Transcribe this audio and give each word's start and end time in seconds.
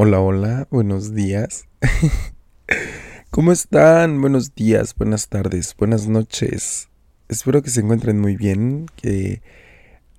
Hola, 0.00 0.20
hola, 0.20 0.68
buenos 0.70 1.12
días. 1.12 1.66
¿Cómo 3.30 3.50
están? 3.50 4.20
Buenos 4.20 4.54
días, 4.54 4.94
buenas 4.94 5.28
tardes, 5.28 5.74
buenas 5.76 6.06
noches. 6.06 6.88
Espero 7.28 7.62
que 7.62 7.70
se 7.70 7.80
encuentren 7.80 8.20
muy 8.20 8.36
bien, 8.36 8.86
que 8.94 9.42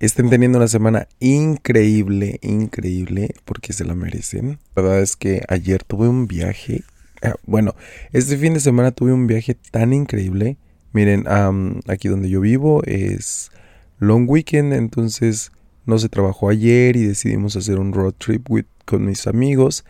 estén 0.01 0.29
teniendo 0.29 0.57
una 0.57 0.67
semana 0.67 1.07
increíble, 1.21 2.39
increíble, 2.41 3.33
porque 3.45 3.71
se 3.71 3.85
la 3.85 3.95
merecen. 3.95 4.59
La 4.75 4.81
verdad 4.81 4.99
es 4.99 5.15
que 5.15 5.43
ayer 5.47 5.81
tuve 5.85 6.09
un 6.09 6.27
viaje. 6.27 6.83
Ah, 7.23 7.35
bueno, 7.45 7.73
este 8.11 8.35
fin 8.37 8.55
de 8.55 8.59
semana 8.59 8.91
tuve 8.91 9.13
un 9.13 9.27
viaje 9.27 9.55
tan 9.71 9.93
increíble. 9.93 10.57
Miren, 10.91 11.23
aquí 11.87 12.09
donde 12.09 12.29
yo 12.29 12.41
vivo 12.41 12.83
es 12.83 13.49
long 13.97 14.29
weekend, 14.29 14.73
entonces 14.73 15.53
no 15.85 15.97
se 15.99 16.09
trabajó 16.09 16.49
ayer 16.49 16.97
y 16.97 17.05
decidimos 17.05 17.55
hacer 17.55 17.79
un 17.79 17.93
road 17.93 18.15
trip 18.17 18.49
con 18.89 19.05
mis 19.05 19.27
amigos. 19.27 19.85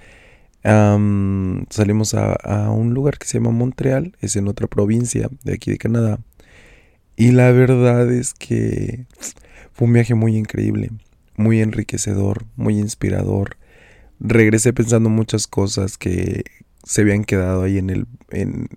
salimos 0.61 2.13
a, 2.13 2.69
un 2.69 2.93
lugar 2.93 3.17
que 3.17 3.25
se 3.25 3.37
llama 3.37 3.51
Montreal, 3.51 4.17
es 4.19 4.35
en 4.35 4.49
otra 4.49 4.67
provincia 4.67 5.29
de 5.45 5.53
aquí 5.53 5.71
de 5.71 5.77
Canadá. 5.77 6.19
Y 7.15 7.31
la 7.31 7.51
verdad 7.51 8.11
es 8.11 8.33
que 8.33 9.05
fue 9.71 9.87
un 9.87 9.93
viaje 9.93 10.15
muy 10.15 10.35
increíble, 10.35 10.91
muy 11.37 11.61
enriquecedor, 11.61 12.45
muy 12.57 12.77
inspirador. 12.77 13.55
Regresé 14.19 14.73
pensando 14.73 15.09
muchas 15.09 15.47
cosas 15.47 15.97
que 15.97 16.43
se 16.83 17.01
habían 17.01 17.23
quedado 17.23 17.63
ahí 17.63 17.77
en, 17.77 17.89
el, 17.89 18.05
en, 18.31 18.67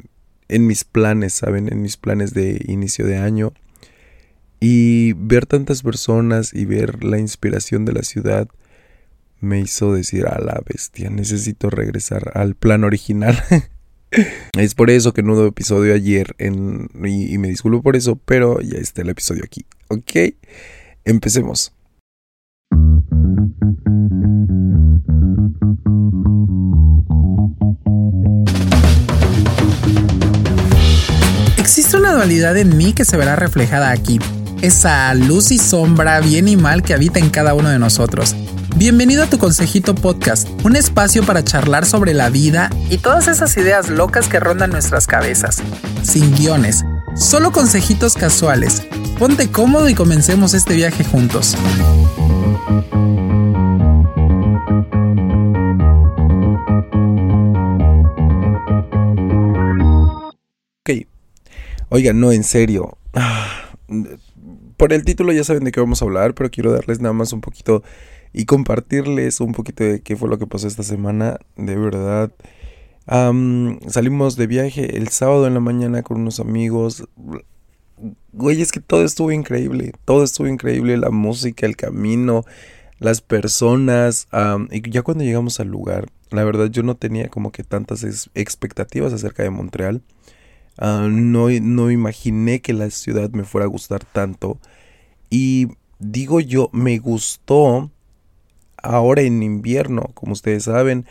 en 0.48 0.67
mis 0.69 0.84
planes, 0.84 1.33
¿saben? 1.33 1.69
En 1.73 1.83
mis 1.83 1.97
planes 1.97 2.33
de 2.33 2.65
inicio 2.69 3.07
de 3.07 3.17
año. 3.17 3.53
Y 4.61 5.15
ver 5.15 5.47
tantas 5.47 5.83
personas 5.83 6.55
y 6.55 6.65
ver 6.65 7.03
la 7.03 7.19
inspiración 7.19 7.84
de 7.84 7.93
la 7.95 8.03
ciudad 8.03 8.48
me 9.43 9.61
hizo 9.61 9.93
decir 9.93 10.27
a 10.27 10.41
la 10.41 10.63
bestia, 10.65 11.11
necesito 11.11 11.69
regresar 11.69 12.31
al 12.35 12.55
plan 12.55 12.85
original. 12.85 13.37
es 14.59 14.75
por 14.75 14.91
eso 14.91 15.12
que 15.12 15.23
no 15.23 15.34
hubo 15.34 15.47
episodio 15.47 15.95
ayer 15.95 16.34
y, 16.39 17.34
y, 17.34 17.39
me 17.39 17.49
disculpo 17.49 17.83
por 17.83 17.97
eso, 17.97 18.17
pero 18.17 18.61
ya 18.61 18.79
está 18.79 19.03
el 19.03 19.11
episodio 19.11 19.43
aquí. 19.45 19.67
Ok, 19.89 20.34
empecemos. 21.05 21.75
Existe 31.59 31.97
una 31.97 32.12
dualidad 32.15 32.56
en 32.56 32.77
mí 32.77 32.93
que 32.93 33.05
se 33.05 33.17
verá 33.17 33.34
reflejada 33.34 33.91
aquí 33.91 34.19
esa 34.62 35.12
luz 35.15 35.51
y 35.51 35.59
sombra, 35.59 36.21
bien 36.21 36.47
y 36.47 36.56
mal 36.56 36.84
que 36.84 36.95
habita 36.95 37.19
en 37.19 37.31
cada 37.31 37.53
uno 37.55 37.69
de 37.69 37.81
nosotros. 37.81 38.37
Bienvenido 38.77 39.23
a 39.23 39.27
tu 39.27 39.39
Consejito 39.39 39.95
Podcast, 39.95 40.48
un 40.65 40.77
espacio 40.77 41.23
para 41.25 41.45
charlar 41.45 41.84
sobre 41.84 42.15
la 42.15 42.31
vida 42.31 42.70
y 42.89 42.98
todas 42.98 43.28
esas 43.28 43.56
ideas 43.59 43.91
locas 43.91 44.28
que 44.28 44.41
rondan 44.41 44.70
nuestras 44.70 45.06
cabezas. 45.06 45.62
Sin 46.03 46.34
guiones, 46.34 46.83
solo 47.15 47.53
consejitos 47.53 48.15
casuales. 48.15 48.83
Ponte 49.19 49.50
cómodo 49.50 49.89
y 49.89 49.95
comencemos 49.95 50.55
este 50.55 50.75
viaje 50.75 51.05
juntos. 51.05 51.55
Ok. 60.81 61.06
Oigan, 61.91 62.19
no, 62.19 62.33
en 62.33 62.43
serio. 62.43 62.97
Ah, 63.12 63.70
por 64.78 64.93
el 64.93 65.05
título 65.05 65.33
ya 65.33 65.45
saben 65.45 65.62
de 65.65 65.73
qué 65.73 65.78
vamos 65.78 66.00
a 66.03 66.06
hablar, 66.06 66.34
pero 66.34 66.50
quiero 66.50 66.73
darles 66.73 67.00
nada 67.00 67.12
más 67.12 67.33
un 67.33 67.43
poquito 67.43 67.84
y 68.33 68.47
compartirles 68.47 69.41
un 69.41 69.52
poquito 69.52 69.84
de 69.84 70.00
qué 70.00 70.16
fue 70.16 70.28
lo 70.28 70.38
que 70.38 70.47
pasó 70.47 70.66
esta 70.66 70.83
semana. 70.83 71.38
De 71.56 71.77
verdad, 71.77 72.33
salimos 73.06 74.36
de 74.36 74.47
viaje 74.47 74.97
el 74.97 75.08
sábado 75.08 75.47
en 75.47 75.55
la 75.55 75.61
mañana 75.61 76.02
con 76.02 76.20
unos 76.20 76.41
amigos. 76.41 77.05
Güey, 78.33 78.60
es 78.60 78.72
que 78.72 78.81
todo 78.81 79.04
estuvo 79.04 79.31
increíble, 79.32 79.92
todo 80.04 80.25
estuvo 80.25 80.48
increíble, 80.48 80.97
la 80.97 81.10
música, 81.10 81.66
el 81.66 81.76
camino, 81.76 82.44
las 82.98 83.21
personas. 83.21 84.28
y 84.71 84.91
ya 84.91 85.03
cuando 85.03 85.25
llegamos 85.25 85.60
al 85.60 85.69
lugar, 85.69 86.09
la 86.31 86.44
verdad 86.44 86.66
yo 86.66 86.82
no 86.82 86.97
tenía 86.97 87.28
como 87.28 87.53
que 87.53 87.62
tantas 87.65 88.04
expectativas 88.34 89.12
acerca 89.12 89.42
de 89.42 89.50
Montreal. 89.50 90.03
Ah, 90.78 91.06
no, 91.10 91.50
no 91.50 91.91
imaginé 91.91 92.62
que 92.62 92.72
la 92.72 92.88
ciudad 92.91 93.31
me 93.31 93.44
fuera 93.44 93.66
a 93.66 93.69
gustar 93.69 94.04
tanto. 94.06 94.59
Y 95.28 95.69
digo 95.98 96.41
yo, 96.41 96.71
me 96.72 96.98
gustó 96.98 97.91
ahora 98.82 99.22
en 99.22 99.43
invierno, 99.43 100.10
como 100.15 100.32
ustedes 100.32 100.65
saben. 100.65 101.06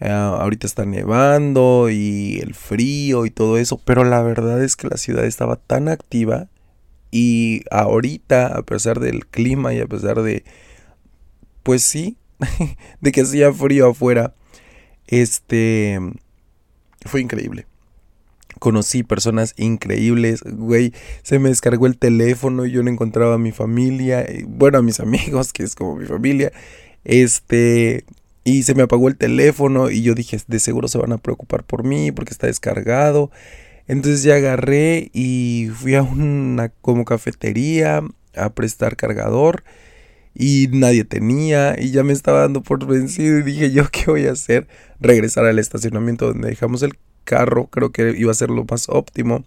Ah, 0.00 0.38
ahorita 0.40 0.66
está 0.66 0.84
nevando 0.84 1.88
y 1.88 2.40
el 2.40 2.54
frío 2.54 3.26
y 3.26 3.30
todo 3.30 3.58
eso, 3.58 3.80
pero 3.84 4.04
la 4.04 4.22
verdad 4.22 4.62
es 4.62 4.76
que 4.76 4.88
la 4.88 4.96
ciudad 4.96 5.24
estaba 5.24 5.56
tan 5.56 5.88
activa 5.88 6.48
y 7.10 7.62
ahorita, 7.70 8.48
a 8.48 8.62
pesar 8.62 8.98
del 8.98 9.26
clima 9.26 9.72
y 9.72 9.80
a 9.80 9.86
pesar 9.86 10.20
de, 10.22 10.44
pues 11.62 11.82
sí, 11.84 12.16
de 13.00 13.12
que 13.12 13.20
hacía 13.22 13.52
frío 13.52 13.90
afuera, 13.90 14.34
este, 15.06 16.00
fue 17.06 17.20
increíble 17.20 17.66
conocí 18.58 19.02
personas 19.02 19.52
increíbles, 19.58 20.40
güey, 20.42 20.94
se 21.22 21.38
me 21.38 21.50
descargó 21.50 21.86
el 21.86 21.98
teléfono 21.98 22.64
y 22.64 22.70
yo 22.70 22.82
no 22.82 22.90
encontraba 22.90 23.34
a 23.34 23.38
mi 23.38 23.52
familia, 23.52 24.26
bueno, 24.46 24.78
a 24.78 24.82
mis 24.82 25.00
amigos, 25.00 25.52
que 25.52 25.64
es 25.64 25.74
como 25.74 25.96
mi 25.96 26.06
familia, 26.06 26.50
este, 27.04 28.04
y 28.44 28.62
se 28.64 28.74
me 28.74 28.82
apagó 28.82 29.08
el 29.08 29.16
teléfono 29.16 29.90
y 29.90 30.02
yo 30.02 30.14
dije, 30.14 30.38
de 30.46 30.60
seguro 30.60 30.88
se 30.88 30.98
van 30.98 31.12
a 31.12 31.18
preocupar 31.18 31.64
por 31.64 31.84
mí 31.84 32.12
porque 32.12 32.32
está 32.32 32.46
descargado. 32.46 33.30
Entonces 33.86 34.22
ya 34.22 34.36
agarré 34.36 35.10
y 35.12 35.68
fui 35.74 35.94
a 35.94 36.02
una 36.02 36.70
como 36.80 37.04
cafetería 37.04 38.02
a 38.34 38.50
prestar 38.54 38.96
cargador 38.96 39.64
y 40.34 40.68
nadie 40.72 41.04
tenía 41.04 41.76
y 41.80 41.90
ya 41.90 42.02
me 42.02 42.12
estaba 42.12 42.40
dando 42.40 42.62
por 42.62 42.84
vencido 42.86 43.38
y 43.38 43.42
dije 43.42 43.70
yo 43.70 43.88
qué 43.90 44.06
voy 44.10 44.26
a 44.26 44.32
hacer 44.32 44.66
regresar 45.00 45.44
al 45.46 45.58
estacionamiento 45.58 46.26
donde 46.26 46.48
dejamos 46.48 46.82
el 46.82 46.98
carro, 47.24 47.68
creo 47.68 47.92
que 47.92 48.14
iba 48.16 48.30
a 48.30 48.34
ser 48.34 48.50
lo 48.50 48.64
más 48.64 48.88
óptimo. 48.88 49.44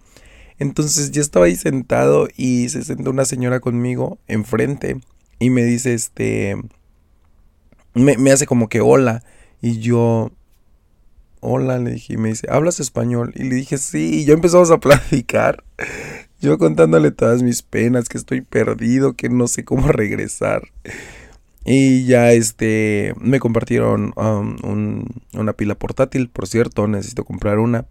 Entonces 0.60 1.12
ya 1.12 1.22
estaba 1.22 1.46
ahí 1.46 1.56
sentado 1.56 2.28
y 2.36 2.70
se 2.70 2.84
sentó 2.84 3.12
una 3.12 3.26
señora 3.26 3.60
conmigo 3.60 4.18
enfrente 4.28 4.98
y 5.40 5.50
me 5.52 5.64
dice, 5.64 5.94
este, 5.94 6.58
me, 8.02 8.32
hace 8.32 8.46
como 8.46 8.70
que 8.70 8.82
hola 8.82 9.24
y 9.62 9.80
yo, 9.80 10.32
hola, 11.40 11.80
le 11.80 11.92
dije 11.92 12.14
y 12.14 12.18
me 12.18 12.30
dice, 12.30 12.48
¿hablas 12.50 12.80
español? 12.80 13.34
Y 13.36 13.44
le 13.44 13.56
dije, 13.56 13.78
sí, 13.78 14.22
y 14.22 14.26
ya 14.26 14.34
empezamos 14.34 14.72
a 14.72 14.80
platicar. 14.80 15.64
Yo 16.40 16.58
contándole 16.58 17.12
todas 17.12 17.42
mis 17.42 17.64
penas, 17.64 18.10
que 18.10 18.18
estoy 18.18 18.42
perdido, 18.42 19.14
que 19.14 19.30
no 19.30 19.48
sé 19.48 19.66
cómo 19.66 19.88
regresar. 19.88 20.62
Y 21.66 22.06
ya 22.06 22.32
este 22.32 23.14
me 23.20 23.40
compartieron 23.40 24.14
um, 24.16 25.06
una 25.34 25.54
pila 25.54 25.76
portátil, 25.76 26.30
por 26.30 26.48
cierto, 26.48 26.88
necesito 26.88 27.26
comprar 27.26 27.60
una. 27.60 27.86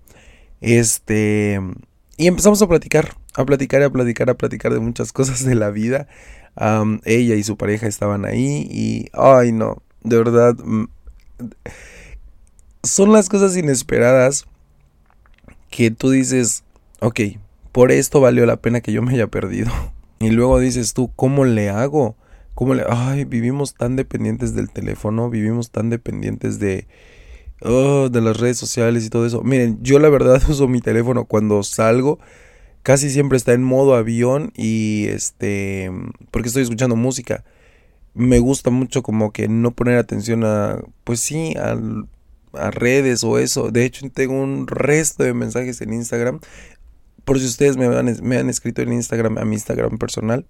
Este 0.61 1.61
y 2.17 2.27
empezamos 2.27 2.63
a 2.63 2.69
platicar, 2.69 3.15
a 3.35 3.45
platicar, 3.45 3.83
a 3.83 3.91
platicar, 3.91 4.31
a 4.31 4.35
platicar 4.35 4.73
de 4.73 4.81
muchas 4.81 5.13
cosas 5.15 5.45
de 5.45 5.55
la 5.55 5.71
vida. 5.71 6.09
Um, 6.59 7.01
ella 7.05 7.35
y 7.35 7.43
su 7.43 7.59
pareja 7.59 7.87
estaban 7.87 8.25
ahí 8.25 8.67
y 8.71 9.11
ay 9.13 9.53
no, 9.53 9.83
de 10.07 10.17
verdad 10.17 10.57
mm, 10.57 10.85
son 12.83 13.13
las 13.13 13.29
cosas 13.29 13.57
inesperadas 13.57 14.47
que 15.71 15.91
tú 15.91 16.11
dices, 16.11 16.65
ok, 17.01 17.21
por 17.73 17.93
esto 17.93 18.21
valió 18.21 18.47
la 18.47 18.57
pena 18.57 18.81
que 18.81 18.93
yo 18.93 19.03
me 19.03 19.13
haya 19.13 19.27
perdido. 19.27 19.71
Y 20.19 20.31
luego 20.31 20.59
dices 20.59 20.95
tú, 20.95 21.11
¿cómo 21.15 21.45
le 21.45 21.69
hago? 21.69 22.17
¿Cómo 22.55 22.73
le.? 22.73 22.85
Ay, 22.89 23.27
vivimos 23.27 23.75
tan 23.75 23.97
dependientes 23.97 24.55
del 24.55 24.71
teléfono, 24.71 25.29
vivimos 25.29 25.71
tan 25.71 25.91
dependientes 25.91 26.59
de. 26.59 26.87
Oh, 27.61 28.09
de 28.09 28.23
las 28.23 28.39
redes 28.39 28.57
sociales 28.57 29.05
y 29.05 29.11
todo 29.11 29.27
eso. 29.27 29.43
Miren, 29.43 29.79
yo 29.83 29.99
la 29.99 30.09
verdad 30.09 30.41
uso 30.49 30.69
mi 30.69 30.81
teléfono 30.81 31.27
cuando 31.27 31.63
salgo. 31.63 32.19
Casi 32.83 33.11
siempre 33.11 33.37
está 33.37 33.53
en 33.53 33.63
modo 33.63 33.95
avión 33.95 34.53
y 34.57 35.05
este. 35.09 35.93
Porque 36.31 36.49
estoy 36.49 36.63
escuchando 36.63 36.97
música. 36.97 37.45
Me 38.17 38.39
gusta 38.39 38.71
mucho 38.71 39.03
como 39.03 39.33
que 39.33 39.49
no 39.49 39.73
poner 39.73 39.99
atención 39.99 40.45
a. 40.45 40.81
Pues 41.05 41.21
sí, 41.21 41.55
a, 41.57 41.79
a 42.55 42.71
redes 42.71 43.23
o 43.25 43.39
eso. 43.39 43.71
De 43.71 43.85
hecho, 43.85 44.09
tengo 44.11 44.35
un 44.35 44.67
resto 44.67 45.23
de 45.23 45.35
mensajes 45.35 45.81
en 45.81 45.93
Instagram. 45.93 46.41
Por 47.25 47.39
si 47.39 47.47
ustedes 47.47 47.77
me 47.77 47.87
han, 47.87 48.17
me 48.23 48.39
han 48.39 48.49
escrito 48.49 48.83
en 48.83 48.93
Instagram, 48.93 49.39
a 49.39 49.45
mi 49.45 49.55
Instagram 49.55 49.99
personal 49.99 50.47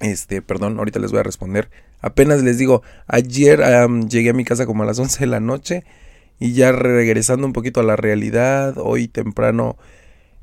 este, 0.00 0.42
perdón, 0.42 0.78
ahorita 0.78 0.98
les 0.98 1.10
voy 1.10 1.20
a 1.20 1.24
responder. 1.24 1.70
Apenas 2.00 2.42
les 2.42 2.58
digo, 2.58 2.82
ayer 3.06 3.62
llegué 4.08 4.30
a 4.30 4.34
mi 4.34 4.44
casa 4.44 4.66
como 4.66 4.82
a 4.82 4.86
las 4.86 4.98
11 4.98 5.20
de 5.20 5.26
la 5.26 5.40
noche 5.40 5.84
y 6.38 6.52
ya 6.52 6.72
regresando 6.72 7.46
un 7.46 7.52
poquito 7.52 7.80
a 7.80 7.84
la 7.84 7.96
realidad, 7.96 8.74
hoy 8.78 9.08
temprano 9.08 9.78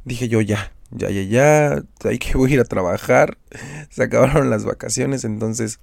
dije 0.06 0.27
yo 0.27 0.41
ya, 0.41 0.74
ya, 0.89 1.09
ya, 1.09 1.21
ya, 1.21 1.83
hay 2.03 2.18
que 2.18 2.38
ir 2.50 2.59
a 2.59 2.65
trabajar. 2.65 3.38
Se 3.89 4.03
acabaron 4.03 4.50
las 4.50 4.65
vacaciones, 4.65 5.24
entonces 5.24 5.80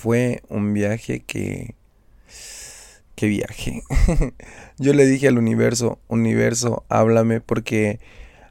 fue 0.00 0.42
un 0.48 0.72
viaje 0.72 1.20
que 1.20 1.74
qué 3.14 3.26
viaje. 3.26 3.82
Yo 4.78 4.94
le 4.94 5.04
dije 5.04 5.28
al 5.28 5.36
universo, 5.36 5.98
universo, 6.08 6.84
háblame 6.88 7.42
porque 7.42 8.00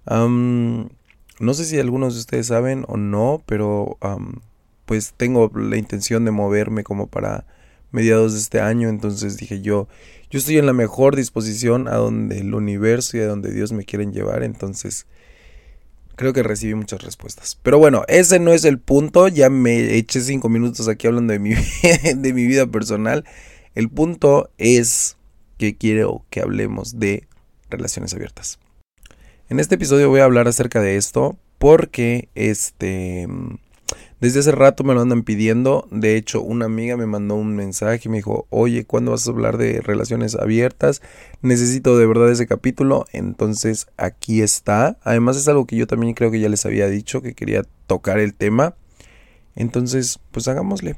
no 0.06 1.54
sé 1.54 1.66
si 1.66 1.80
algunos 1.80 2.13
de 2.13 2.19
ustedes 2.19 2.48
saben 2.48 2.86
o 2.88 2.98
no, 2.98 3.42
pero 3.48 3.98
pues 4.86 5.13
tengo 5.18 5.51
la 5.56 5.78
intención 5.78 6.24
de 6.24 6.31
moverme 6.31 6.84
como 6.84 7.07
para 7.07 7.46
mediados 7.92 8.34
de 8.34 8.40
este 8.40 8.62
año, 8.62 8.90
entonces 8.90 9.38
dije 9.38 9.62
yo, 9.62 9.88
yo 10.30 10.38
estoy 10.38 10.60
en 10.60 10.68
la 10.68 10.74
mejor 10.74 11.16
disposición 11.16 11.88
a 11.88 11.95
donde 11.95 12.38
el 12.40 12.54
universo 12.54 13.18
y 13.18 13.22
a 13.22 13.28
donde 13.28 13.52
Dios 13.52 13.72
me 13.72 13.86
quieren 13.86 14.13
llevar, 14.13 14.44
entonces 14.44 15.07
creo 16.19 16.33
que 16.33 16.44
recibí 16.44 16.75
muchas 16.75 17.01
respuestas. 17.01 17.57
Pero 17.63 17.80
bueno, 17.80 18.04
ese 18.10 18.39
no 18.39 18.51
es 18.51 18.66
el 18.66 18.77
punto, 18.77 19.30
ya 19.30 19.50
me 19.50 19.95
eché 19.95 20.19
cinco 20.19 20.50
minutos 20.50 20.89
aquí 20.89 21.07
hablando 21.07 21.31
de 21.31 21.39
mi, 21.39 21.51
de 22.16 22.33
mi 22.33 22.45
vida 22.45 22.68
personal. 22.68 23.24
El 23.74 23.88
punto 23.88 24.51
es 24.57 25.16
que 25.57 25.77
quiero 25.77 26.25
que 26.30 26.42
hablemos 26.42 27.00
de 27.00 27.25
relaciones 27.69 28.13
abiertas. 28.13 28.60
En 29.48 29.62
este 29.62 29.75
episodio 29.75 30.10
voy 30.10 30.19
a 30.19 30.25
hablar 30.25 30.50
acerca 30.50 30.81
de 30.81 30.98
esto 30.98 31.38
porque 31.57 32.27
este 32.36 33.25
desde 34.19 34.42
hace 34.42 34.51
rato 34.51 34.83
me 34.83 34.94
lo 34.94 35.01
andan 35.01 35.24
pidiendo. 35.24 35.88
De 35.92 36.18
hecho, 36.18 36.42
una 36.42 36.66
amiga 36.66 36.98
me 36.98 37.06
mandó 37.06 37.36
un 37.36 37.56
mensaje 37.56 38.01
y 38.06 38.10
me 38.10 38.18
dijo, 38.18 38.48
oye, 38.50 38.86
¿cuándo 38.86 39.12
vas 39.12 39.27
a 39.27 39.31
hablar 39.31 39.57
de 39.57 39.80
relaciones 39.80 40.36
abiertas? 40.36 41.01
Necesito 41.42 41.98
de 41.98 42.06
verdad 42.06 42.30
ese 42.30 42.45
capítulo. 42.45 43.06
Entonces 43.13 43.88
aquí 43.98 44.42
está. 44.42 44.98
Además 45.04 45.38
es 45.38 45.48
algo 45.48 45.66
que 45.66 45.77
yo 45.77 45.88
también 45.88 46.13
creo 46.13 46.31
que 46.31 46.39
ya 46.42 46.50
les 46.50 46.66
había 46.66 46.88
dicho, 46.88 47.21
que 47.21 47.33
quería 47.33 47.63
tocar 47.88 48.19
el 48.19 48.33
tema. 48.33 48.75
Entonces, 49.56 50.19
pues 50.31 50.48
hagámosle. 50.48 50.98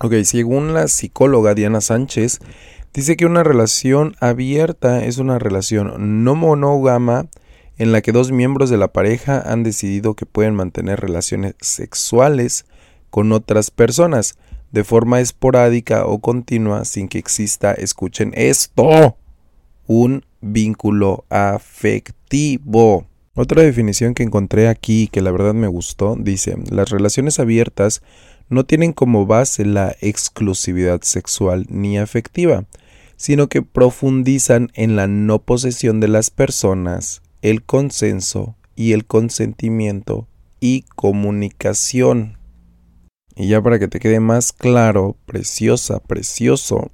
Ok, 0.00 0.14
según 0.24 0.74
la 0.74 0.88
psicóloga 0.88 1.54
Diana 1.54 1.80
Sánchez, 1.80 2.40
dice 2.92 3.16
que 3.16 3.26
una 3.26 3.44
relación 3.44 4.16
abierta 4.18 5.04
es 5.04 5.18
una 5.18 5.38
relación 5.38 6.24
no 6.24 6.34
monógama 6.34 7.28
en 7.78 7.92
la 7.92 8.02
que 8.02 8.12
dos 8.12 8.30
miembros 8.30 8.70
de 8.70 8.76
la 8.76 8.92
pareja 8.92 9.40
han 9.40 9.62
decidido 9.62 10.14
que 10.14 10.26
pueden 10.26 10.54
mantener 10.54 11.00
relaciones 11.00 11.54
sexuales 11.60 12.66
con 13.10 13.32
otras 13.32 13.70
personas 13.70 14.38
de 14.70 14.84
forma 14.84 15.20
esporádica 15.20 16.06
o 16.06 16.18
continua 16.20 16.84
sin 16.84 17.08
que 17.08 17.18
exista, 17.18 17.72
escuchen 17.72 18.32
esto, 18.34 19.16
un 19.86 20.24
vínculo 20.40 21.24
afectivo. 21.28 23.06
Otra 23.34 23.62
definición 23.62 24.14
que 24.14 24.22
encontré 24.22 24.68
aquí 24.68 25.08
que 25.08 25.22
la 25.22 25.30
verdad 25.30 25.54
me 25.54 25.68
gustó 25.68 26.16
dice, 26.18 26.56
las 26.70 26.90
relaciones 26.90 27.40
abiertas 27.40 28.02
no 28.48 28.64
tienen 28.64 28.92
como 28.92 29.26
base 29.26 29.64
la 29.64 29.96
exclusividad 30.00 31.02
sexual 31.02 31.66
ni 31.68 31.98
afectiva, 31.98 32.64
sino 33.16 33.48
que 33.48 33.62
profundizan 33.62 34.70
en 34.74 34.96
la 34.96 35.06
no 35.06 35.40
posesión 35.40 36.00
de 36.00 36.08
las 36.08 36.30
personas 36.30 37.22
el 37.44 37.62
consenso 37.62 38.56
y 38.74 38.92
el 38.92 39.04
consentimiento 39.04 40.26
y 40.60 40.86
comunicación. 40.96 42.38
Y 43.36 43.48
ya 43.48 43.60
para 43.60 43.78
que 43.78 43.86
te 43.86 44.00
quede 44.00 44.18
más 44.18 44.54
claro, 44.54 45.14
preciosa, 45.26 46.00
precioso, 46.00 46.90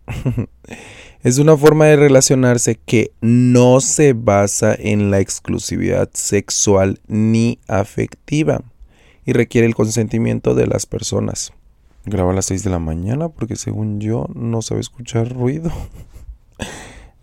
es 1.22 1.38
una 1.38 1.56
forma 1.56 1.86
de 1.86 1.94
relacionarse 1.94 2.74
que 2.74 3.12
no 3.20 3.80
se 3.80 4.12
basa 4.12 4.74
en 4.76 5.12
la 5.12 5.20
exclusividad 5.20 6.10
sexual 6.14 6.98
ni 7.06 7.60
afectiva 7.68 8.60
y 9.24 9.32
requiere 9.34 9.68
el 9.68 9.76
consentimiento 9.76 10.56
de 10.56 10.66
las 10.66 10.84
personas. 10.84 11.52
Graba 12.06 12.32
a 12.32 12.34
las 12.34 12.46
6 12.46 12.64
de 12.64 12.70
la 12.70 12.80
mañana 12.80 13.28
porque 13.28 13.54
según 13.54 14.00
yo 14.00 14.26
no 14.34 14.62
sabe 14.62 14.80
escuchar 14.80 15.32
ruido. 15.32 15.70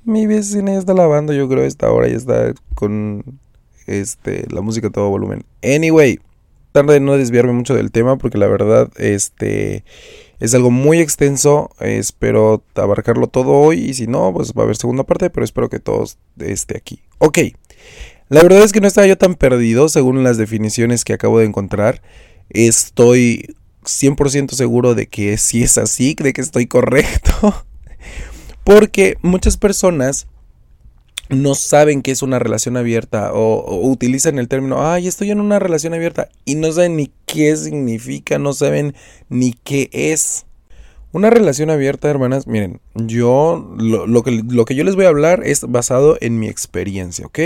Mi 0.08 0.26
vecina 0.26 0.72
ya 0.72 0.80
está 0.80 0.94
lavando, 0.94 1.34
yo 1.34 1.50
creo, 1.50 1.66
esta 1.66 1.92
hora 1.92 2.08
ya 2.08 2.16
está 2.16 2.54
con 2.76 3.42
este, 3.88 4.46
la 4.50 4.62
música 4.62 4.88
a 4.88 4.90
todo 4.90 5.10
volumen. 5.10 5.44
Anyway, 5.62 6.22
tarde 6.72 6.94
de 6.94 7.00
no 7.02 7.18
desviarme 7.18 7.52
mucho 7.52 7.76
del 7.76 7.92
tema 7.92 8.18
porque 8.18 8.38
la 8.38 8.48
verdad 8.48 8.90
este, 8.96 9.84
es 10.40 10.56
algo 10.56 10.72
muy 10.72 11.02
extenso. 11.02 11.72
espero 11.82 12.64
abarcarlo 12.76 13.28
todo 13.28 13.52
hoy 13.52 13.80
y 13.80 13.94
si 13.96 14.08
no, 14.08 14.32
pues 14.34 14.54
va 14.54 14.62
a 14.62 14.64
haber 14.64 14.78
segunda 14.78 15.04
parte, 15.04 15.30
pero 15.30 15.44
espero 15.44 15.68
que 15.68 15.80
todos 15.80 16.18
esté 16.40 16.78
aquí. 16.78 17.02
Ok, 17.18 17.40
la 18.30 18.42
verdad 18.44 18.64
es 18.64 18.72
que 18.72 18.80
no 18.80 18.88
estaba 18.88 19.08
yo 19.08 19.18
tan 19.18 19.36
perdido 19.36 19.90
según 19.90 20.24
las 20.24 20.38
definiciones 20.38 21.04
que 21.04 21.12
acabo 21.12 21.40
de 21.40 21.48
encontrar. 21.48 22.02
Estoy 22.50 23.58
100% 23.84 24.52
seguro 24.52 24.96
de 24.96 25.08
que 25.08 25.38
sí 25.38 25.64
es 25.64 25.78
así, 25.78 26.16
de 26.18 26.32
que 26.32 26.40
estoy 26.40 26.66
correcto. 26.66 27.66
Porque 28.68 29.16
muchas 29.22 29.56
personas 29.56 30.28
no 31.30 31.56
saben 31.56 32.02
qué 32.02 32.12
es 32.12 32.22
una 32.22 32.38
relación 32.38 32.76
abierta 32.76 33.32
o, 33.32 33.80
utilizan 33.88 34.40
el 34.40 34.50
término, 34.50 34.86
ay, 34.86 35.08
estoy 35.08 35.32
en 35.32 35.40
una 35.40 35.58
relación 35.58 35.94
abierta 35.94 36.28
y 36.44 36.56
no 36.56 36.70
saben 36.74 36.98
ni 36.98 37.10
qué 37.26 37.56
significa, 37.56 38.40
no 38.40 38.52
saben 38.52 38.94
ni 39.30 39.54
qué 39.54 39.90
es. 39.94 40.48
Una 41.14 41.30
relación 41.30 41.70
abierta, 41.70 42.10
hermanas, 42.10 42.46
miren, 42.46 42.82
yo 42.94 43.74
lo, 43.78 44.22
que, 44.24 44.32
lo 44.32 44.66
que, 44.66 44.76
yo 44.76 44.84
les 44.84 44.98
voy 44.98 45.06
a 45.06 45.10
hablar 45.10 45.44
es 45.46 45.62
basado 45.62 46.18
en 46.20 46.38
mi 46.38 46.50
experiencia, 46.50 47.26
¿ok? 47.26 47.40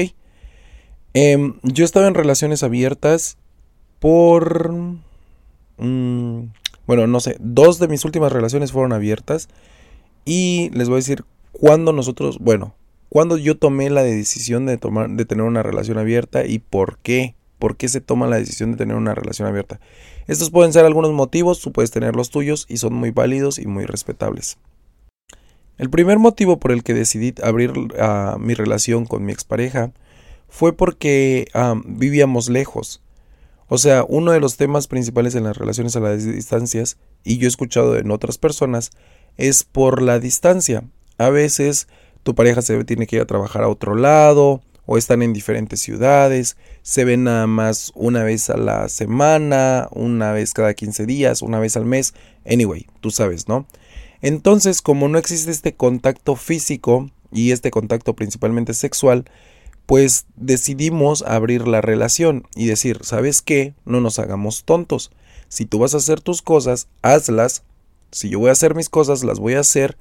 Em, 1.13 1.59
yo 1.61 1.85
estaba 1.85 2.07
en 2.07 2.15
relaciones 2.15 2.63
abiertas 2.63 3.37
por... 3.99 4.73
Mm, 5.77 6.45
bueno, 6.87 7.05
no 7.05 7.19
sé, 7.19 7.37
dos 7.39 7.77
de 7.77 7.87
mis 7.87 8.05
últimas 8.05 8.31
relaciones 8.31 8.71
fueron 8.71 8.91
abiertas. 8.91 9.49
Y 10.25 10.69
les 10.73 10.87
voy 10.87 10.95
a 10.95 10.97
decir 10.97 11.25
cuándo 11.51 11.93
nosotros, 11.93 12.39
bueno, 12.39 12.75
cuándo 13.09 13.37
yo 13.37 13.57
tomé 13.57 13.89
la 13.89 14.03
decisión 14.03 14.65
de, 14.65 14.77
tomar, 14.77 15.09
de 15.09 15.25
tener 15.25 15.45
una 15.45 15.63
relación 15.63 15.97
abierta 15.97 16.45
y 16.45 16.59
por 16.59 16.97
qué. 16.99 17.35
¿Por 17.59 17.77
qué 17.77 17.89
se 17.89 18.01
toma 18.01 18.25
la 18.25 18.37
decisión 18.37 18.71
de 18.71 18.77
tener 18.77 18.95
una 18.95 19.13
relación 19.13 19.47
abierta? 19.47 19.79
Estos 20.25 20.49
pueden 20.49 20.73
ser 20.73 20.83
algunos 20.83 21.11
motivos, 21.11 21.61
tú 21.61 21.71
puedes 21.71 21.91
tener 21.91 22.15
los 22.15 22.31
tuyos 22.31 22.65
y 22.67 22.77
son 22.77 22.95
muy 22.95 23.11
válidos 23.11 23.59
y 23.59 23.67
muy 23.67 23.85
respetables. 23.85 24.57
El 25.77 25.91
primer 25.91 26.17
motivo 26.17 26.59
por 26.59 26.71
el 26.71 26.83
que 26.83 26.95
decidí 26.95 27.35
abrir 27.43 27.71
ah, 27.99 28.37
mi 28.39 28.55
relación 28.55 29.05
con 29.05 29.25
mi 29.25 29.31
expareja 29.31 29.91
fue 30.47 30.73
porque 30.73 31.47
ah, 31.53 31.75
vivíamos 31.85 32.49
lejos. 32.49 33.01
O 33.67 33.77
sea, 33.77 34.03
uno 34.07 34.31
de 34.31 34.39
los 34.39 34.57
temas 34.57 34.87
principales 34.87 35.33
en 35.33 35.45
las 35.45 35.57
relaciones 35.57 35.95
a 35.95 36.01
las 36.01 36.25
distancias, 36.25 36.97
y 37.23 37.37
yo 37.37 37.45
he 37.45 37.47
escuchado 37.47 37.97
en 37.97 38.11
otras 38.11 38.37
personas, 38.37 38.91
es 39.37 39.63
por 39.63 40.01
la 40.01 40.19
distancia. 40.19 40.83
A 41.17 41.29
veces 41.29 41.87
tu 42.23 42.35
pareja 42.35 42.61
se 42.61 42.83
tiene 42.83 43.07
que 43.07 43.17
ir 43.17 43.21
a 43.21 43.27
trabajar 43.27 43.63
a 43.63 43.69
otro 43.69 43.95
lado 43.95 44.61
o 44.85 44.97
están 44.97 45.21
en 45.21 45.33
diferentes 45.33 45.79
ciudades, 45.81 46.57
se 46.81 47.05
ven 47.05 47.23
nada 47.23 47.47
más 47.47 47.91
una 47.95 48.23
vez 48.23 48.49
a 48.49 48.57
la 48.57 48.89
semana, 48.89 49.87
una 49.91 50.31
vez 50.31 50.53
cada 50.53 50.73
15 50.73 51.05
días, 51.05 51.41
una 51.41 51.59
vez 51.59 51.77
al 51.77 51.85
mes, 51.85 52.13
anyway, 52.45 52.87
tú 52.99 53.11
sabes, 53.11 53.47
¿no? 53.47 53.67
Entonces, 54.21 54.81
como 54.81 55.07
no 55.07 55.17
existe 55.17 55.51
este 55.51 55.73
contacto 55.73 56.35
físico 56.35 57.09
y 57.31 57.51
este 57.51 57.71
contacto 57.71 58.15
principalmente 58.15 58.73
sexual, 58.73 59.25
pues 59.85 60.25
decidimos 60.35 61.21
abrir 61.23 61.67
la 61.67 61.81
relación 61.81 62.47
y 62.55 62.67
decir, 62.67 62.99
¿sabes 63.03 63.41
qué? 63.41 63.73
No 63.85 63.99
nos 63.99 64.19
hagamos 64.19 64.63
tontos. 64.63 65.11
Si 65.49 65.65
tú 65.65 65.79
vas 65.79 65.93
a 65.93 65.97
hacer 65.97 66.21
tus 66.21 66.41
cosas, 66.41 66.87
hazlas 67.01 67.63
si 68.11 68.29
yo 68.29 68.39
voy 68.39 68.49
a 68.49 68.53
hacer 68.53 68.75
mis 68.75 68.89
cosas, 68.89 69.23
las 69.23 69.39
voy 69.39 69.53
a 69.53 69.61
hacer. 69.61 69.97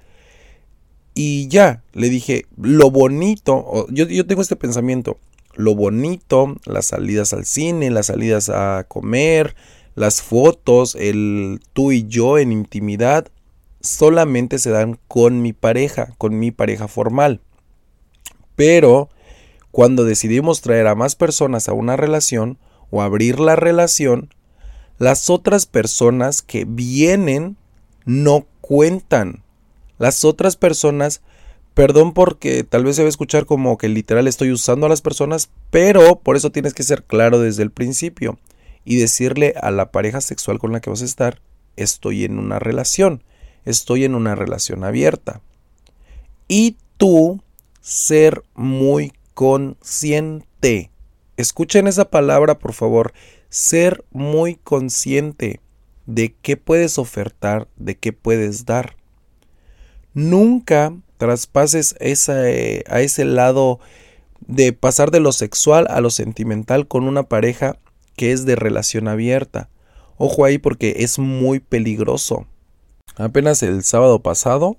Y 1.14 1.48
ya, 1.48 1.82
le 1.92 2.08
dije, 2.08 2.46
lo 2.56 2.90
bonito, 2.90 3.86
yo, 3.90 4.06
yo 4.06 4.26
tengo 4.26 4.42
este 4.42 4.56
pensamiento, 4.56 5.18
lo 5.54 5.74
bonito, 5.74 6.56
las 6.64 6.86
salidas 6.86 7.32
al 7.32 7.44
cine, 7.44 7.90
las 7.90 8.06
salidas 8.06 8.48
a 8.48 8.84
comer, 8.88 9.54
las 9.94 10.22
fotos, 10.22 10.94
el 10.94 11.60
tú 11.72 11.92
y 11.92 12.06
yo 12.06 12.38
en 12.38 12.52
intimidad, 12.52 13.28
solamente 13.80 14.58
se 14.58 14.70
dan 14.70 14.98
con 15.08 15.42
mi 15.42 15.52
pareja, 15.52 16.14
con 16.18 16.38
mi 16.38 16.50
pareja 16.50 16.88
formal. 16.88 17.40
Pero 18.56 19.08
cuando 19.70 20.04
decidimos 20.04 20.60
traer 20.60 20.86
a 20.86 20.94
más 20.94 21.16
personas 21.16 21.68
a 21.68 21.72
una 21.72 21.96
relación 21.96 22.58
o 22.90 23.02
abrir 23.02 23.40
la 23.40 23.56
relación, 23.56 24.30
las 24.98 25.30
otras 25.30 25.66
personas 25.66 26.42
que 26.42 26.64
vienen 26.66 27.56
no 28.04 28.47
cuentan. 28.61 29.42
Las 29.99 30.25
otras 30.25 30.57
personas, 30.57 31.23
perdón 31.75 32.12
porque 32.12 32.64
tal 32.64 32.85
vez 32.85 32.97
se 32.97 33.02
va 33.02 33.07
a 33.07 33.11
escuchar 33.11 33.47
como 33.47 33.76
que 33.78 33.88
literal 33.88 34.26
estoy 34.26 34.50
usando 34.50 34.87
a 34.87 34.88
las 34.88 35.02
personas, 35.02 35.50
pero 35.71 36.16
por 36.21 36.37
eso 36.37 36.50
tienes 36.50 36.75
que 36.75 36.83
ser 36.83 37.04
claro 37.04 37.38
desde 37.38 37.62
el 37.62 37.71
principio 37.71 38.38
y 38.85 38.97
decirle 38.97 39.54
a 39.61 39.71
la 39.71 39.90
pareja 39.90 40.21
sexual 40.21 40.59
con 40.59 40.73
la 40.73 40.80
que 40.80 40.90
vas 40.90 41.02
a 41.02 41.07
estar, 41.07 41.40
estoy 41.76 42.25
en 42.25 42.38
una 42.38 42.59
relación, 42.59 43.23
estoy 43.64 44.04
en 44.04 44.14
una 44.14 44.35
relación 44.35 44.85
abierta. 44.85 45.42
Y 46.49 46.76
tú 46.97 47.40
ser 47.80 48.42
muy 48.54 49.12
consciente. 49.35 50.90
Escuchen 51.37 51.87
esa 51.87 52.11
palabra, 52.11 52.59
por 52.59 52.73
favor. 52.73 53.12
Ser 53.49 54.04
muy 54.11 54.57
consciente 54.57 55.61
de 56.10 56.34
qué 56.42 56.56
puedes 56.56 56.98
ofertar, 56.98 57.68
de 57.76 57.96
qué 57.96 58.12
puedes 58.12 58.66
dar. 58.66 58.96
Nunca 60.12 60.92
traspases 61.18 61.94
ese, 62.00 62.84
a 62.88 63.00
ese 63.00 63.24
lado 63.24 63.78
de 64.40 64.72
pasar 64.72 65.12
de 65.12 65.20
lo 65.20 65.32
sexual 65.32 65.86
a 65.88 66.00
lo 66.00 66.10
sentimental 66.10 66.88
con 66.88 67.04
una 67.04 67.22
pareja 67.22 67.78
que 68.16 68.32
es 68.32 68.44
de 68.44 68.56
relación 68.56 69.06
abierta. 69.06 69.68
Ojo 70.16 70.44
ahí 70.44 70.58
porque 70.58 70.96
es 70.98 71.18
muy 71.18 71.60
peligroso. 71.60 72.46
Apenas 73.16 73.62
el 73.62 73.84
sábado 73.84 74.20
pasado, 74.20 74.78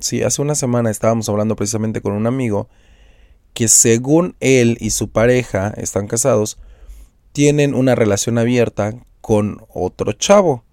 sí, 0.00 0.22
hace 0.22 0.40
una 0.40 0.54
semana 0.54 0.90
estábamos 0.90 1.28
hablando 1.28 1.56
precisamente 1.56 2.00
con 2.00 2.12
un 2.12 2.26
amigo 2.26 2.68
que 3.54 3.68
según 3.68 4.36
él 4.40 4.76
y 4.80 4.90
su 4.90 5.08
pareja 5.08 5.72
están 5.76 6.06
casados, 6.06 6.58
tienen 7.32 7.74
una 7.74 7.94
relación 7.94 8.38
abierta 8.38 8.94
con 9.24 9.62
otro 9.72 10.12
chavo. 10.12 10.64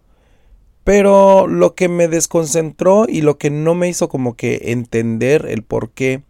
Pero 0.83 1.47
lo 1.47 1.73
que 1.73 1.87
me 1.87 2.09
desconcentró 2.09 3.05
y 3.07 3.21
lo 3.21 3.37
que 3.37 3.49
no 3.49 3.75
me 3.75 3.87
hizo 3.87 4.09
como 4.09 4.35
que 4.35 4.73
entender 4.73 5.45
el 5.47 5.63
por 5.63 5.91
qué 5.91 6.23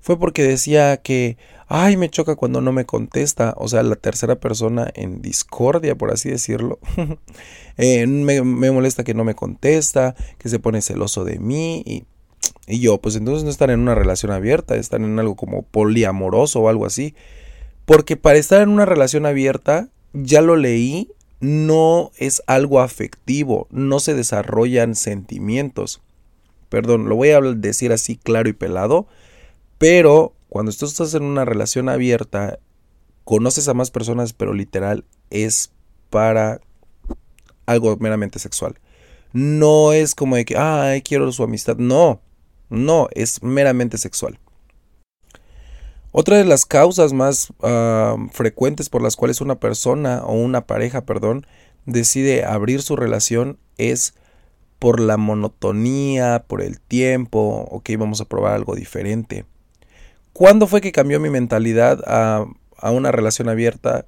fue 0.00 0.18
porque 0.18 0.42
decía 0.42 0.96
que, 1.02 1.36
ay, 1.68 1.98
me 1.98 2.08
choca 2.08 2.34
cuando 2.34 2.62
no 2.62 2.72
me 2.72 2.86
contesta, 2.86 3.52
o 3.58 3.68
sea, 3.68 3.82
la 3.82 3.96
tercera 3.96 4.36
persona 4.36 4.90
en 4.94 5.20
discordia, 5.20 5.94
por 5.96 6.10
así 6.10 6.30
decirlo. 6.30 6.78
Eh, 7.76 8.06
me, 8.06 8.42
molesta 8.42 9.04
que 9.04 9.14
no 9.14 9.24
me 9.24 9.34
contesta, 9.34 10.14
que 10.36 10.50
se 10.50 10.58
pone 10.58 10.82
celoso 10.82 11.24
de 11.24 11.38
mí 11.38 11.82
y, 11.86 12.04
y 12.66 12.80
yo, 12.80 12.98
pues 13.00 13.16
entonces 13.16 13.42
no 13.42 13.48
están 13.48 13.70
en 13.70 13.80
una 13.80 13.94
relación 13.94 14.32
abierta, 14.32 14.76
están 14.76 15.04
en 15.04 15.18
algo 15.18 15.34
como 15.34 15.62
poliamoroso 15.62 16.60
o 16.60 16.68
algo 16.68 16.84
así. 16.84 17.14
Porque 17.86 18.18
para 18.18 18.38
estar 18.38 18.60
en 18.60 18.68
una 18.68 18.84
relación 18.84 19.24
abierta, 19.24 19.88
ya 20.12 20.42
lo 20.42 20.56
leí, 20.56 21.10
no 21.40 22.12
es 22.16 22.42
algo 22.46 22.80
afectivo, 22.80 23.66
no 23.70 23.98
se 24.00 24.14
desarrollan 24.14 24.94
sentimientos. 24.94 26.00
Perdón, 26.68 27.08
lo 27.08 27.16
voy 27.16 27.30
a 27.30 27.40
decir 27.40 27.92
así 27.92 28.16
claro 28.16 28.48
y 28.48 28.52
pelado, 28.52 29.06
pero 29.78 30.34
cuando 30.48 30.70
estás 30.70 31.14
en 31.14 31.22
una 31.22 31.44
relación 31.44 31.88
abierta, 31.88 32.58
conoces 33.24 33.68
a 33.68 33.74
más 33.74 33.90
personas, 33.90 34.32
pero 34.32 34.52
literal 34.52 35.04
es 35.30 35.72
para 36.10 36.60
algo 37.66 37.96
meramente 37.98 38.38
sexual. 38.38 38.78
No 39.32 39.92
es 39.92 40.14
como 40.14 40.36
de 40.36 40.44
que, 40.44 40.56
ay, 40.56 41.02
quiero 41.02 41.30
su 41.32 41.42
amistad. 41.42 41.76
No, 41.76 42.20
no, 42.68 43.08
es 43.12 43.42
meramente 43.42 43.98
sexual. 43.98 44.38
Otra 46.12 46.36
de 46.36 46.44
las 46.44 46.66
causas 46.66 47.12
más 47.12 47.52
frecuentes 48.32 48.88
por 48.88 49.02
las 49.02 49.16
cuales 49.16 49.40
una 49.40 49.60
persona 49.60 50.22
o 50.24 50.32
una 50.32 50.66
pareja, 50.66 51.02
perdón, 51.02 51.46
decide 51.86 52.44
abrir 52.44 52.82
su 52.82 52.96
relación 52.96 53.58
es 53.78 54.14
por 54.78 54.98
la 54.98 55.16
monotonía, 55.18 56.44
por 56.46 56.62
el 56.62 56.80
tiempo, 56.80 57.68
ok, 57.70 57.90
vamos 57.98 58.20
a 58.20 58.24
probar 58.24 58.54
algo 58.54 58.74
diferente. 58.74 59.44
¿Cuándo 60.32 60.66
fue 60.66 60.80
que 60.80 60.90
cambió 60.90 61.20
mi 61.20 61.28
mentalidad 61.28 62.00
a, 62.06 62.46
una 62.90 63.12
relación 63.12 63.50
abierta? 63.50 64.06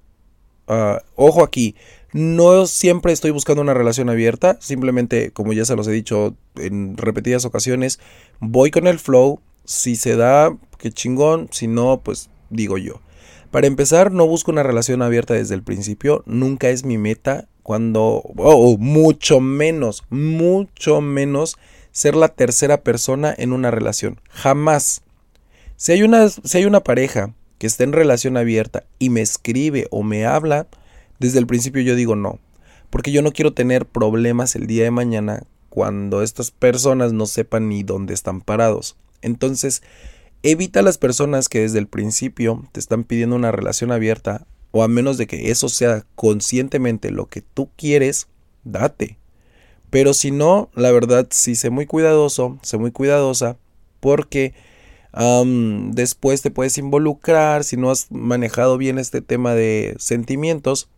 Ah, 0.66 1.02
ojo 1.14 1.44
aquí, 1.44 1.76
no 2.12 2.66
siempre 2.66 3.12
estoy 3.12 3.32
buscando 3.32 3.60
una 3.60 3.74
relación 3.74 4.08
abierta, 4.08 4.56
simplemente, 4.60 5.30
como 5.30 5.52
ya 5.52 5.66
se 5.66 5.76
los 5.76 5.86
he 5.88 5.92
dicho 5.92 6.36
en 6.56 6.96
repetidas 6.96 7.44
ocasiones, 7.44 8.00
voy 8.40 8.70
con 8.70 8.86
el 8.86 8.98
flow, 8.98 9.40
si 9.66 9.94
se 9.94 10.16
da, 10.16 10.56
qué 10.82 10.90
chingón, 10.90 11.48
si 11.52 11.68
no, 11.68 12.00
pues 12.02 12.28
digo 12.50 12.76
yo. 12.76 13.00
Para 13.52 13.68
empezar, 13.68 14.10
no 14.10 14.26
busco 14.26 14.50
una 14.50 14.64
relación 14.64 15.00
abierta 15.00 15.34
desde 15.34 15.54
el 15.54 15.62
principio, 15.62 16.24
nunca 16.26 16.70
es 16.70 16.84
mi 16.84 16.98
meta, 16.98 17.46
cuando, 17.62 18.22
oh, 18.36 18.76
mucho 18.78 19.38
menos, 19.38 20.02
mucho 20.10 21.00
menos 21.00 21.56
ser 21.92 22.16
la 22.16 22.28
tercera 22.28 22.82
persona 22.82 23.32
en 23.38 23.52
una 23.52 23.70
relación, 23.70 24.20
jamás. 24.28 25.02
Si 25.76 25.92
hay, 25.92 26.02
una, 26.02 26.28
si 26.28 26.58
hay 26.58 26.64
una 26.64 26.80
pareja 26.80 27.32
que 27.58 27.68
está 27.68 27.84
en 27.84 27.92
relación 27.92 28.36
abierta 28.36 28.82
y 28.98 29.10
me 29.10 29.20
escribe 29.20 29.86
o 29.92 30.02
me 30.02 30.26
habla, 30.26 30.66
desde 31.20 31.38
el 31.38 31.46
principio 31.46 31.82
yo 31.82 31.94
digo 31.94 32.16
no. 32.16 32.40
Porque 32.90 33.12
yo 33.12 33.22
no 33.22 33.30
quiero 33.30 33.52
tener 33.52 33.86
problemas 33.86 34.56
el 34.56 34.66
día 34.66 34.82
de 34.82 34.90
mañana 34.90 35.44
cuando 35.68 36.22
estas 36.22 36.50
personas 36.50 37.12
no 37.12 37.26
sepan 37.26 37.68
ni 37.68 37.84
dónde 37.84 38.14
están 38.14 38.40
parados. 38.40 38.96
Entonces, 39.22 39.82
evita 40.42 40.80
a 40.80 40.82
las 40.82 40.98
personas 40.98 41.48
que 41.48 41.60
desde 41.60 41.78
el 41.78 41.86
principio 41.86 42.64
te 42.72 42.80
están 42.80 43.04
pidiendo 43.04 43.36
una 43.36 43.52
relación 43.52 43.92
abierta 43.92 44.46
o 44.70 44.82
a 44.82 44.88
menos 44.88 45.18
de 45.18 45.26
que 45.26 45.50
eso 45.50 45.68
sea 45.68 46.04
conscientemente 46.14 47.10
lo 47.10 47.26
que 47.26 47.42
tú 47.42 47.70
quieres, 47.76 48.28
date. 48.64 49.18
Pero 49.90 50.14
si 50.14 50.30
no, 50.30 50.70
la 50.74 50.90
verdad 50.90 51.26
sí 51.30 51.54
sé 51.54 51.70
muy 51.70 51.86
cuidadoso, 51.86 52.58
sé 52.62 52.78
muy 52.78 52.90
cuidadosa 52.90 53.58
porque 54.00 54.54
después 55.14 56.40
te 56.40 56.50
puedes 56.50 56.78
involucrar, 56.78 57.64
si 57.64 57.76
no 57.76 57.90
has 57.90 58.10
manejado 58.10 58.78
bien 58.78 58.98
este 58.98 59.20
tema 59.20 59.54
de 59.54 59.94
sentimientos, 59.98 60.88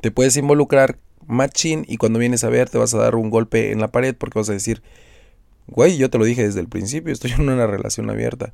te 0.00 0.10
puedes 0.10 0.38
involucrar 0.38 0.98
machín 1.26 1.84
y 1.86 1.98
cuando 1.98 2.18
vienes 2.18 2.44
a 2.44 2.48
ver 2.48 2.70
te 2.70 2.78
vas 2.78 2.94
a 2.94 2.98
dar 2.98 3.14
un 3.14 3.28
golpe 3.28 3.72
en 3.72 3.80
la 3.80 3.88
pared 3.88 4.14
porque 4.16 4.38
vas 4.38 4.48
a 4.48 4.54
decir, 4.54 4.82
güey, 5.66 5.96
yo 5.96 6.10
te 6.10 6.18
lo 6.18 6.24
dije 6.24 6.44
desde 6.44 6.60
el 6.60 6.68
principio, 6.68 7.12
estoy 7.12 7.32
en 7.32 7.48
una 7.48 7.66
relación 7.66 8.10
abierta. 8.10 8.52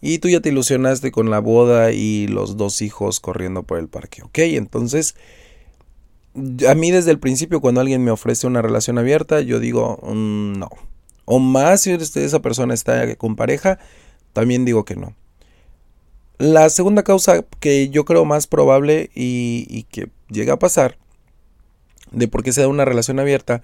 Y 0.00 0.18
tú 0.18 0.28
ya 0.28 0.40
te 0.40 0.48
ilusionaste 0.48 1.10
con 1.12 1.30
la 1.30 1.40
boda 1.40 1.92
y 1.92 2.26
los 2.26 2.56
dos 2.56 2.80
hijos 2.80 3.20
corriendo 3.20 3.62
por 3.64 3.78
el 3.78 3.88
parque, 3.88 4.22
¿ok? 4.22 4.38
Entonces, 4.38 5.14
a 6.68 6.74
mí 6.74 6.90
desde 6.90 7.10
el 7.10 7.18
principio 7.18 7.60
cuando 7.60 7.80
alguien 7.80 8.02
me 8.02 8.10
ofrece 8.10 8.46
una 8.46 8.62
relación 8.62 8.98
abierta, 8.98 9.40
yo 9.40 9.60
digo, 9.60 9.98
mm, 10.02 10.58
no. 10.58 10.70
O 11.26 11.38
más 11.38 11.82
si 11.82 11.92
esa 11.92 12.40
persona 12.40 12.74
está 12.74 13.14
con 13.16 13.36
pareja, 13.36 13.78
también 14.32 14.64
digo 14.64 14.84
que 14.84 14.96
no. 14.96 15.14
La 16.38 16.70
segunda 16.70 17.02
causa 17.02 17.44
que 17.60 17.90
yo 17.90 18.04
creo 18.04 18.24
más 18.24 18.46
probable 18.46 19.10
y, 19.14 19.84
que 19.90 20.08
llega 20.30 20.54
a 20.54 20.58
pasar 20.58 20.96
de 22.12 22.28
por 22.28 22.42
qué 22.42 22.52
se 22.52 22.62
da 22.62 22.68
una 22.68 22.84
relación 22.84 23.20
abierta 23.20 23.62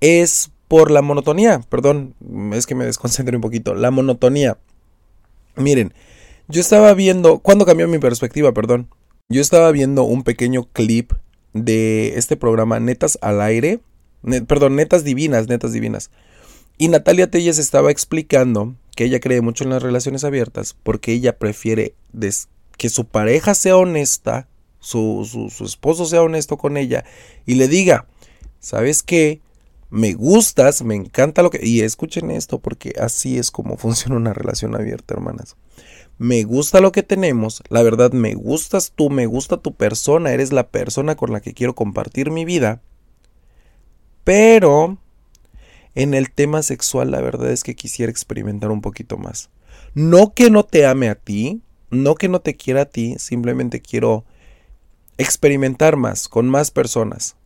es 0.00 0.50
por 0.68 0.90
la 0.90 1.02
monotonía. 1.02 1.60
Perdón, 1.68 2.14
es 2.52 2.66
que 2.66 2.74
me 2.74 2.84
desconcentré 2.84 3.34
un 3.36 3.42
poquito. 3.42 3.74
La 3.74 3.90
monotonía. 3.90 4.58
Miren, 5.56 5.92
yo 6.46 6.60
estaba 6.60 6.94
viendo, 6.94 7.40
¿cuándo 7.40 7.66
cambió 7.66 7.88
mi 7.88 7.98
perspectiva? 7.98 8.52
Perdón. 8.52 8.88
Yo 9.28 9.40
estaba 9.40 9.70
viendo 9.72 10.04
un 10.04 10.22
pequeño 10.22 10.64
clip 10.72 11.12
de 11.52 12.16
este 12.16 12.36
programa 12.36 12.80
Netas 12.80 13.18
al 13.20 13.40
aire. 13.40 13.80
perdón, 14.46 14.76
Netas 14.76 15.04
Divinas, 15.04 15.48
Netas 15.48 15.72
Divinas. 15.72 16.10
Y 16.78 16.88
Natalia 16.88 17.30
Telles 17.30 17.58
estaba 17.58 17.90
explicando 17.90 18.76
que 18.94 19.04
ella 19.04 19.20
cree 19.20 19.40
mucho 19.40 19.64
en 19.64 19.70
las 19.70 19.82
relaciones 19.82 20.24
abiertas 20.24 20.76
porque 20.82 21.12
ella 21.12 21.38
prefiere 21.38 21.94
que 22.76 22.88
su 22.88 23.04
pareja 23.04 23.54
sea 23.54 23.76
honesta, 23.76 24.48
su, 24.78 25.28
su, 25.52 25.64
esposo 25.64 26.06
sea 26.06 26.22
honesto 26.22 26.56
con 26.56 26.76
ella 26.76 27.04
y 27.44 27.56
le 27.56 27.68
diga, 27.68 28.06
¿sabes 28.60 29.02
qué? 29.02 29.40
Me 29.90 30.12
gustas, 30.12 30.82
me 30.82 30.94
encanta 30.94 31.42
lo 31.42 31.50
que... 31.50 31.66
Y 31.66 31.80
escuchen 31.80 32.30
esto 32.30 32.58
porque 32.58 32.92
así 33.00 33.38
es 33.38 33.50
como 33.50 33.76
funciona 33.78 34.16
una 34.16 34.34
relación 34.34 34.74
abierta, 34.74 35.14
hermanas. 35.14 35.56
Me 36.18 36.42
gusta 36.42 36.80
lo 36.80 36.90
que 36.90 37.04
tenemos, 37.04 37.62
la 37.68 37.80
verdad 37.80 38.10
me 38.10 38.34
gustas 38.34 38.92
tú, 38.92 39.08
me 39.08 39.26
gusta 39.26 39.58
tu 39.58 39.74
persona, 39.74 40.32
eres 40.32 40.52
la 40.52 40.66
persona 40.66 41.14
con 41.14 41.32
la 41.32 41.40
que 41.40 41.54
quiero 41.54 41.76
compartir 41.76 42.32
mi 42.32 42.44
vida, 42.44 42.82
pero 44.24 44.98
en 45.94 46.14
el 46.14 46.32
tema 46.32 46.62
sexual 46.62 47.12
la 47.12 47.20
verdad 47.20 47.52
es 47.52 47.62
que 47.62 47.76
quisiera 47.76 48.10
experimentar 48.10 48.72
un 48.72 48.80
poquito 48.80 49.16
más. 49.16 49.48
No 49.94 50.34
que 50.34 50.50
no 50.50 50.64
te 50.64 50.86
ame 50.86 51.08
a 51.08 51.14
ti, 51.14 51.62
no 51.90 52.16
que 52.16 52.28
no 52.28 52.40
te 52.40 52.56
quiera 52.56 52.82
a 52.82 52.86
ti, 52.86 53.14
simplemente 53.18 53.80
quiero 53.80 54.24
experimentar 55.18 55.96
más 55.96 56.26
con 56.26 56.48
más 56.48 56.72
personas. 56.72 57.36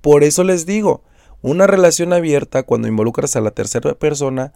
Por 0.00 0.24
eso 0.24 0.42
les 0.42 0.66
digo, 0.66 1.04
una 1.42 1.66
relación 1.66 2.12
abierta 2.12 2.62
cuando 2.62 2.88
involucras 2.88 3.36
a 3.36 3.40
la 3.40 3.50
tercera 3.50 3.94
persona 3.94 4.52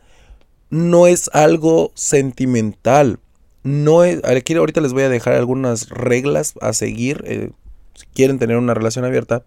no 0.71 1.07
es 1.07 1.31
algo 1.33 1.93
sentimental. 1.95 3.19
No 3.63 4.05
es, 4.05 4.25
aquí 4.25 4.55
ahorita 4.55 4.81
les 4.81 4.93
voy 4.93 5.05
a 5.05 5.09
dejar 5.09 5.35
algunas 5.35 5.89
reglas 5.89 6.55
a 6.61 6.73
seguir 6.73 7.23
eh, 7.27 7.51
si 7.95 8.07
quieren 8.07 8.39
tener 8.39 8.57
una 8.57 8.75
relación 8.75 9.05
abierta. 9.05 9.45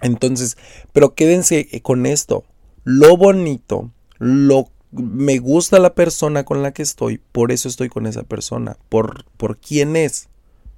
Entonces, 0.00 0.56
pero 0.92 1.14
quédense 1.14 1.68
con 1.82 2.06
esto 2.06 2.44
lo 2.84 3.16
bonito, 3.16 3.90
lo 4.18 4.68
me 4.90 5.38
gusta 5.38 5.78
la 5.78 5.94
persona 5.94 6.44
con 6.44 6.62
la 6.62 6.72
que 6.72 6.82
estoy, 6.82 7.18
por 7.32 7.50
eso 7.50 7.66
estoy 7.68 7.88
con 7.88 8.06
esa 8.06 8.24
persona, 8.24 8.76
por, 8.90 9.24
por 9.38 9.56
quién 9.56 9.96
es, 9.96 10.28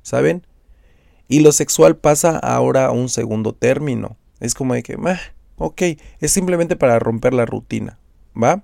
¿saben? 0.02 0.47
Y 1.26 1.40
lo 1.40 1.50
sexual 1.50 1.97
pasa 1.97 2.38
ahora 2.38 2.87
a 2.87 2.90
un 2.92 3.09
segundo 3.09 3.54
término. 3.54 4.16
Es 4.38 4.54
como 4.54 4.75
de 4.75 4.85
que, 4.85 4.97
ok, 5.56 5.82
es 6.20 6.32
simplemente 6.32 6.76
para 6.76 6.99
romper 6.99 7.34
la 7.34 7.46
rutina, 7.46 7.99
¿va? 8.40 8.62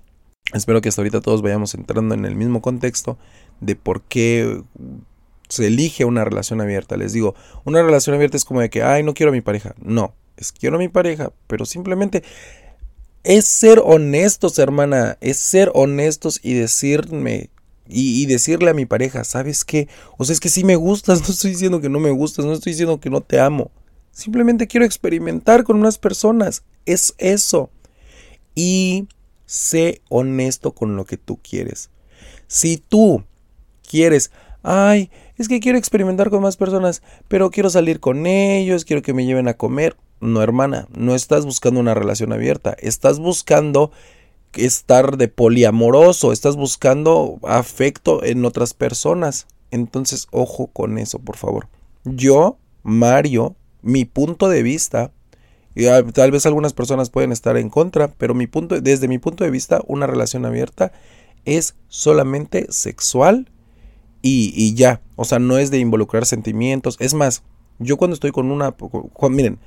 Espero 0.53 0.81
que 0.81 0.89
hasta 0.89 1.01
ahorita 1.01 1.21
todos 1.21 1.43
vayamos 1.43 1.75
entrando 1.75 2.15
en 2.15 2.25
el 2.25 2.35
mismo 2.35 2.61
contexto 2.61 3.19
de 3.61 3.77
por 3.77 4.03
qué 4.03 4.63
se 5.49 5.67
elige 5.67 6.05
una 6.05 6.25
relación 6.25 6.61
abierta. 6.61 6.97
Les 6.97 7.13
digo, 7.13 7.35
una 7.65 7.83
relación 7.83 8.15
abierta 8.17 8.37
es 8.37 8.45
como 8.45 8.61
de 8.61 8.71
que, 8.71 8.83
ay, 8.83 9.03
no 9.03 9.15
quiero 9.15 9.31
a 9.31 9.33
mi 9.33 9.41
pareja. 9.43 9.75
No, 9.81 10.15
es 10.37 10.53
quiero 10.53 10.77
a 10.77 10.79
mi 10.79 10.89
pareja, 10.89 11.33
pero 11.47 11.67
simplemente 11.67 12.25
Es 13.23 13.45
ser 13.45 13.83
honestos, 13.85 14.59
hermana, 14.59 15.19
es 15.21 15.37
ser 15.37 15.71
honestos 15.75 16.41
y 16.43 16.55
decirme 16.55 17.51
y, 17.93 18.27
decirle 18.27 18.71
a 18.71 18.75
mi 18.75 18.87
pareja, 18.87 19.25
¿sabes 19.25 19.65
qué? 19.65 19.89
O 20.17 20.25
sea, 20.25 20.33
es 20.33 20.41
que 20.41 20.49
sí 20.49 20.65
me 20.65 20.77
gustas, 20.77 21.21
no 21.29 21.29
estoy 21.29 21.51
diciendo 21.51 21.81
que 21.81 21.89
no 21.89 22.01
me 22.01 22.11
gustas, 22.11 22.45
no 22.45 22.53
estoy 22.53 22.73
diciendo 22.73 23.01
que 23.01 23.11
no 23.11 23.21
te 23.21 23.41
amo. 23.41 23.71
Simplemente 24.13 24.67
quiero 24.67 24.87
experimentar 24.87 25.65
con 25.65 25.77
unas 25.77 25.99
personas. 25.99 26.63
Es 26.93 27.15
eso. 27.19 27.71
Y 28.55 29.07
sé 29.47 30.03
honesto 30.09 30.73
con 30.73 30.97
lo 30.97 31.05
que 31.05 31.17
tú 31.17 31.39
quieres. 31.43 31.91
Si 32.47 32.77
tú 32.77 33.25
quieres, 33.89 34.31
ay, 34.63 35.11
es 35.37 35.49
que 35.49 35.61
quiero 35.61 35.79
experimentar 35.79 36.31
con 36.31 36.43
más 36.43 36.57
personas, 36.57 37.03
pero 37.29 37.51
quiero 37.51 37.71
salir 37.71 38.01
con 38.01 38.27
ellos, 38.27 38.85
quiero 38.85 39.03
que 39.03 39.15
me 39.15 39.25
lleven 39.25 39.49
a 39.49 39.55
comer. 39.55 39.97
No, 40.21 40.43
hermana, 40.43 40.87
no 40.95 41.15
estás 41.15 41.47
buscando 41.47 41.81
una 41.81 41.95
relación 41.95 42.33
abierta, 42.33 42.77
estás 42.79 43.19
buscando 43.19 43.91
estar 44.55 45.17
de 45.17 45.29
poliamoroso, 45.29 46.33
estás 46.33 46.57
buscando 46.57 47.39
afecto 47.43 48.23
en 48.25 48.45
otras 48.45 48.75
personas. 48.75 49.47
Entonces, 49.71 50.27
ojo 50.31 50.67
con 50.67 50.99
eso, 50.99 51.19
por 51.21 51.37
favor. 51.37 51.69
Yo, 52.05 52.59
Mario, 52.83 53.55
mi 53.83 54.05
punto 54.05 54.49
de 54.49 54.63
vista, 54.63 55.13
y 55.75 55.85
tal 56.13 56.31
vez 56.31 56.47
algunas 56.47 56.73
personas 56.73 57.11
pueden 57.11 57.33
estar 57.33 57.57
en 57.57 57.71
contra, 57.71 58.09
pero 58.09 58.35
mi 58.35 58.47
punto, 58.47 58.81
desde 58.81 59.09
mi 59.09 59.19
punto 59.19 59.45
de 59.45 59.51
vista, 59.51 59.81
una 59.87 60.07
relación 60.07 60.45
abierta 60.45 60.93
es 61.45 61.75
solamente 61.89 62.67
sexual 62.71 63.49
y, 64.21 64.53
y 64.55 64.75
ya. 64.75 65.01
O 65.17 65.25
sea, 65.25 65.39
no 65.39 65.59
es 65.59 65.71
de 65.71 65.79
involucrar 65.79 66.27
sentimientos. 66.27 66.97
Es 66.99 67.15
más, 67.15 67.43
yo 67.79 67.97
cuando 67.97 68.15
estoy 68.15 68.33
con 68.33 68.51
una... 68.51 68.75
miren, 69.31 69.59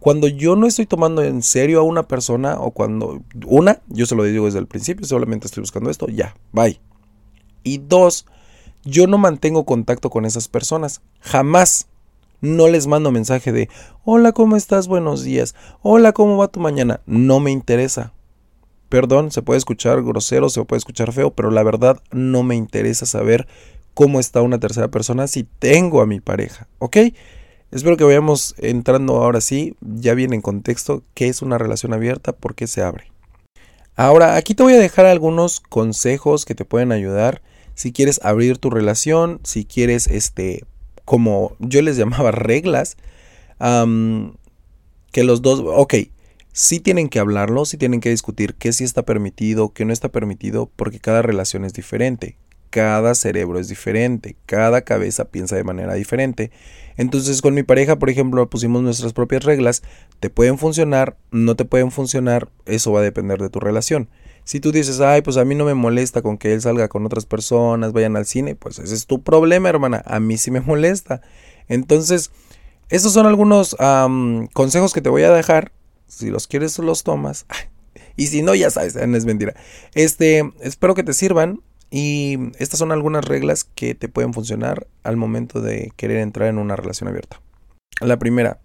cuando 0.00 0.28
yo 0.28 0.54
no 0.54 0.66
estoy 0.66 0.86
tomando 0.86 1.22
en 1.22 1.42
serio 1.42 1.80
a 1.80 1.82
una 1.82 2.06
persona 2.06 2.60
o 2.60 2.72
cuando 2.72 3.22
una, 3.46 3.80
yo 3.88 4.04
se 4.06 4.14
lo 4.14 4.24
digo 4.24 4.44
desde 4.44 4.58
el 4.58 4.66
principio, 4.66 5.06
solamente 5.06 5.46
estoy 5.46 5.62
buscando 5.62 5.90
esto, 5.90 6.08
ya, 6.08 6.36
bye. 6.52 6.78
Y 7.62 7.78
dos, 7.78 8.26
yo 8.84 9.06
no 9.06 9.16
mantengo 9.16 9.64
contacto 9.64 10.10
con 10.10 10.26
esas 10.26 10.48
personas, 10.48 11.00
jamás. 11.20 11.86
No 12.44 12.68
les 12.68 12.86
mando 12.86 13.10
mensaje 13.10 13.52
de, 13.52 13.70
hola, 14.04 14.32
¿cómo 14.32 14.56
estás? 14.56 14.86
Buenos 14.86 15.24
días. 15.24 15.54
Hola, 15.80 16.12
¿cómo 16.12 16.36
va 16.36 16.48
tu 16.48 16.60
mañana? 16.60 17.00
No 17.06 17.40
me 17.40 17.50
interesa. 17.50 18.12
Perdón, 18.90 19.30
se 19.30 19.40
puede 19.40 19.56
escuchar 19.56 20.02
grosero, 20.02 20.50
se 20.50 20.62
puede 20.66 20.76
escuchar 20.76 21.14
feo, 21.14 21.30
pero 21.30 21.50
la 21.50 21.62
verdad 21.62 22.02
no 22.10 22.42
me 22.42 22.54
interesa 22.54 23.06
saber 23.06 23.48
cómo 23.94 24.20
está 24.20 24.42
una 24.42 24.60
tercera 24.60 24.88
persona 24.88 25.26
si 25.26 25.44
tengo 25.44 26.02
a 26.02 26.06
mi 26.06 26.20
pareja, 26.20 26.68
¿ok? 26.80 26.98
Espero 27.70 27.96
que 27.96 28.04
vayamos 28.04 28.54
entrando 28.58 29.22
ahora 29.22 29.40
sí, 29.40 29.74
ya 29.80 30.12
bien 30.12 30.34
en 30.34 30.42
contexto, 30.42 31.02
qué 31.14 31.28
es 31.28 31.40
una 31.40 31.56
relación 31.56 31.94
abierta, 31.94 32.32
por 32.32 32.54
qué 32.54 32.66
se 32.66 32.82
abre. 32.82 33.10
Ahora, 33.96 34.36
aquí 34.36 34.54
te 34.54 34.62
voy 34.62 34.74
a 34.74 34.78
dejar 34.78 35.06
algunos 35.06 35.60
consejos 35.60 36.44
que 36.44 36.54
te 36.54 36.66
pueden 36.66 36.92
ayudar 36.92 37.40
si 37.74 37.90
quieres 37.94 38.20
abrir 38.22 38.58
tu 38.58 38.68
relación, 38.68 39.40
si 39.44 39.64
quieres, 39.64 40.08
este, 40.08 40.64
como 41.04 41.56
yo 41.58 41.82
les 41.82 41.96
llamaba 41.96 42.30
reglas, 42.32 42.96
que 43.58 45.24
los 45.24 45.42
dos, 45.42 45.62
ok, 45.64 45.94
sí 46.52 46.80
tienen 46.80 47.08
que 47.08 47.18
hablarlo, 47.18 47.64
sí 47.64 47.76
tienen 47.76 48.00
que 48.00 48.10
discutir 48.10 48.54
qué 48.54 48.72
sí 48.72 48.84
está 48.84 49.04
permitido, 49.04 49.72
qué 49.72 49.84
no 49.84 49.92
está 49.92 50.08
permitido, 50.10 50.70
porque 50.76 51.00
cada 51.00 51.22
relación 51.22 51.64
es 51.64 51.72
diferente 51.72 52.36
cada 52.74 53.14
cerebro 53.14 53.60
es 53.60 53.68
diferente, 53.68 54.34
cada 54.46 54.80
cabeza 54.80 55.26
piensa 55.26 55.54
de 55.54 55.62
manera 55.62 55.94
diferente. 55.94 56.50
Entonces 56.96 57.40
con 57.40 57.54
mi 57.54 57.62
pareja, 57.62 58.00
por 58.00 58.10
ejemplo, 58.10 58.50
pusimos 58.50 58.82
nuestras 58.82 59.12
propias 59.12 59.44
reglas, 59.44 59.84
te 60.18 60.28
pueden 60.28 60.58
funcionar, 60.58 61.16
no 61.30 61.54
te 61.54 61.64
pueden 61.64 61.92
funcionar, 61.92 62.48
eso 62.66 62.90
va 62.90 62.98
a 62.98 63.04
depender 63.04 63.40
de 63.40 63.48
tu 63.48 63.60
relación. 63.60 64.08
Si 64.44 64.60
tú 64.60 64.72
dices, 64.72 65.00
ay, 65.00 65.22
pues 65.22 65.36
a 65.36 65.44
mí 65.44 65.54
no 65.54 65.64
me 65.64 65.74
molesta 65.74 66.22
con 66.22 66.36
que 66.36 66.52
él 66.52 66.60
salga 66.60 66.88
con 66.88 67.04
otras 67.06 67.24
personas, 67.24 67.92
vayan 67.92 68.16
al 68.16 68.26
cine, 68.26 68.54
pues 68.54 68.78
ese 68.78 68.94
es 68.94 69.06
tu 69.06 69.22
problema, 69.22 69.70
hermana, 69.70 70.02
a 70.06 70.20
mí 70.20 70.36
sí 70.36 70.50
me 70.50 70.60
molesta. 70.60 71.22
Entonces, 71.66 72.30
estos 72.90 73.12
son 73.12 73.26
algunos 73.26 73.76
consejos 74.52 74.92
que 74.92 75.00
te 75.00 75.08
voy 75.08 75.22
a 75.22 75.32
dejar. 75.32 75.72
Si 76.06 76.30
los 76.30 76.46
quieres, 76.46 76.78
los 76.78 77.02
tomas. 77.02 77.46
y 78.16 78.26
si 78.26 78.42
no, 78.42 78.54
ya 78.54 78.70
sabes, 78.70 78.94
no 78.94 79.16
es 79.16 79.24
mentira. 79.24 79.54
Este, 79.94 80.52
espero 80.60 80.94
que 80.94 81.02
te 81.02 81.14
sirvan. 81.14 81.60
Y 81.90 82.38
estas 82.58 82.80
son 82.80 82.90
algunas 82.90 83.24
reglas 83.24 83.62
que 83.62 83.94
te 83.94 84.08
pueden 84.08 84.34
funcionar 84.34 84.88
al 85.04 85.16
momento 85.16 85.60
de 85.60 85.92
querer 85.96 86.18
entrar 86.18 86.48
en 86.48 86.58
una 86.58 86.74
relación 86.74 87.08
abierta. 87.08 87.40
La 88.00 88.18
primera, 88.18 88.58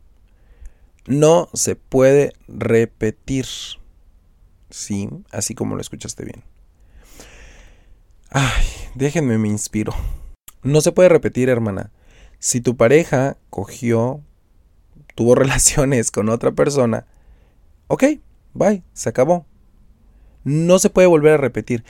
no 1.06 1.50
se 1.54 1.76
puede 1.76 2.34
repetir. 2.48 3.46
Sí, 4.70 5.10
así 5.32 5.56
como 5.56 5.76
lo 5.76 5.82
escuchaste 5.82 6.26
bien. 6.26 6.44
Ay, 8.30 8.66
déjenme 8.96 9.38
me 9.38 9.48
inspiro. 9.48 9.94
No 10.62 10.82
se 10.82 10.92
puede 10.92 11.10
repetir, 11.10 11.50
hermana. 11.50 11.92
Si 12.38 12.62
tu 12.62 12.78
pareja 12.78 13.38
cogió, 13.50 14.22
tuvo 15.16 15.36
relaciones 15.36 16.12
con 16.12 16.30
otra 16.30 16.52
persona, 16.52 17.06
ok, 17.88 18.04
bye, 18.54 18.84
se 18.94 19.10
acabó. 19.10 19.46
No 20.44 20.80
se 20.80 20.90
puede 20.90 21.08
volver 21.08 21.34
a 21.34 21.38
repetir. 21.38 21.84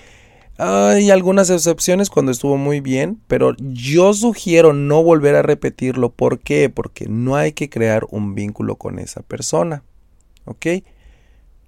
Hay 0.57 1.09
algunas 1.09 1.49
excepciones 1.49 2.09
cuando 2.09 2.33
estuvo 2.33 2.57
muy 2.57 2.81
bien, 2.81 3.21
pero 3.27 3.55
yo 3.59 4.13
sugiero 4.13 4.73
no 4.73 5.01
volver 5.03 5.35
a 5.35 5.41
repetirlo. 5.41 6.11
¿Por 6.11 6.39
qué? 6.39 6.69
Porque 6.69 7.07
no 7.07 7.37
hay 7.37 7.53
que 7.53 7.69
crear 7.69 8.05
un 8.09 8.35
vínculo 8.35 8.75
con 8.75 8.99
esa 8.99 9.21
persona. 9.21 9.83
¿Ok? 10.43 10.65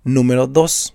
Número 0.03 0.47
2. 0.47 0.93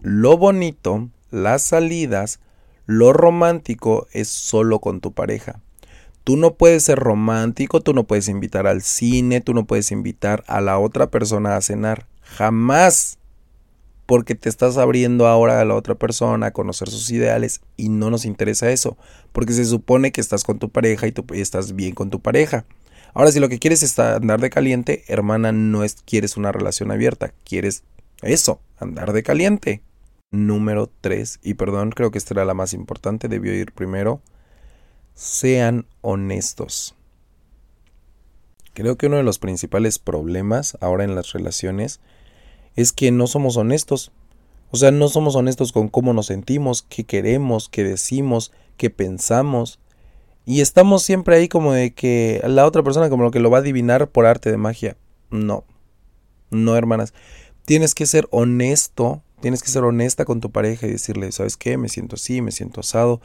Lo 0.00 0.36
bonito, 0.36 1.08
las 1.30 1.62
salidas, 1.62 2.40
lo 2.86 3.12
romántico 3.12 4.06
es 4.12 4.28
solo 4.28 4.80
con 4.80 5.00
tu 5.00 5.12
pareja. 5.12 5.60
Tú 6.24 6.36
no 6.36 6.54
puedes 6.54 6.82
ser 6.82 6.98
romántico, 6.98 7.80
tú 7.80 7.94
no 7.94 8.04
puedes 8.04 8.28
invitar 8.28 8.66
al 8.66 8.82
cine, 8.82 9.40
tú 9.40 9.54
no 9.54 9.66
puedes 9.66 9.92
invitar 9.92 10.42
a 10.48 10.60
la 10.60 10.78
otra 10.78 11.10
persona 11.10 11.56
a 11.56 11.60
cenar. 11.60 12.06
Jamás 12.22 13.18
porque 14.06 14.36
te 14.36 14.48
estás 14.48 14.76
abriendo 14.76 15.26
ahora 15.26 15.60
a 15.60 15.64
la 15.64 15.74
otra 15.74 15.96
persona, 15.96 16.46
a 16.46 16.52
conocer 16.52 16.88
sus 16.88 17.10
ideales 17.10 17.60
y 17.76 17.88
no 17.88 18.10
nos 18.10 18.24
interesa 18.24 18.70
eso, 18.70 18.96
porque 19.32 19.52
se 19.52 19.64
supone 19.64 20.12
que 20.12 20.20
estás 20.20 20.44
con 20.44 20.58
tu 20.58 20.70
pareja 20.70 21.06
y, 21.06 21.12
tú, 21.12 21.24
estás 21.34 21.74
bien 21.74 21.94
con 21.94 22.08
tu 22.08 22.20
pareja. 22.20 22.64
Ahora, 23.14 23.32
si 23.32 23.40
lo 23.40 23.48
que 23.48 23.58
quieres 23.58 23.82
es 23.82 23.98
andar 23.98 24.40
de 24.40 24.50
caliente, 24.50 25.04
hermana, 25.08 25.50
no 25.50 25.84
es 25.84 25.96
quieres 26.04 26.36
una 26.36 26.52
relación 26.52 26.90
abierta, 26.90 27.32
quieres 27.44 27.82
eso, 28.22 28.60
andar 28.78 29.12
de 29.12 29.22
caliente. 29.22 29.82
Número 30.36 30.90
3, 31.00 31.40
y 31.42 31.54
perdón, 31.54 31.90
creo 31.92 32.10
que 32.10 32.18
esta 32.18 32.34
era 32.34 32.44
la 32.44 32.52
más 32.52 32.74
importante, 32.74 33.28
debió 33.28 33.54
ir 33.54 33.72
primero. 33.72 34.20
Sean 35.14 35.86
honestos. 36.02 36.94
Creo 38.74 38.96
que 38.98 39.06
uno 39.06 39.16
de 39.16 39.22
los 39.22 39.38
principales 39.38 39.98
problemas 39.98 40.76
ahora 40.82 41.04
en 41.04 41.14
las 41.14 41.32
relaciones 41.32 42.00
es 42.74 42.92
que 42.92 43.10
no 43.10 43.26
somos 43.26 43.56
honestos. 43.56 44.12
O 44.70 44.76
sea, 44.76 44.90
no 44.90 45.08
somos 45.08 45.36
honestos 45.36 45.72
con 45.72 45.88
cómo 45.88 46.12
nos 46.12 46.26
sentimos, 46.26 46.82
qué 46.82 47.04
queremos, 47.04 47.70
qué 47.70 47.82
decimos, 47.82 48.52
qué 48.76 48.90
pensamos. 48.90 49.80
Y 50.44 50.60
estamos 50.60 51.02
siempre 51.02 51.36
ahí 51.36 51.48
como 51.48 51.72
de 51.72 51.94
que 51.94 52.42
la 52.44 52.66
otra 52.66 52.82
persona 52.82 53.08
como 53.08 53.24
lo 53.24 53.30
que 53.30 53.40
lo 53.40 53.50
va 53.50 53.58
a 53.58 53.60
adivinar 53.62 54.10
por 54.10 54.26
arte 54.26 54.50
de 54.50 54.58
magia. 54.58 54.98
No. 55.30 55.64
No, 56.50 56.76
hermanas. 56.76 57.14
Tienes 57.64 57.94
que 57.94 58.04
ser 58.04 58.28
honesto, 58.30 59.22
tienes 59.40 59.62
que 59.62 59.70
ser 59.70 59.84
honesta 59.84 60.24
con 60.24 60.40
tu 60.40 60.50
pareja 60.50 60.86
y 60.86 60.92
decirle, 60.92 61.30
¿sabes 61.32 61.56
qué? 61.56 61.76
Me 61.76 61.88
siento 61.88 62.16
así, 62.16 62.42
me 62.42 62.52
siento 62.52 62.80
asado. 62.80 63.20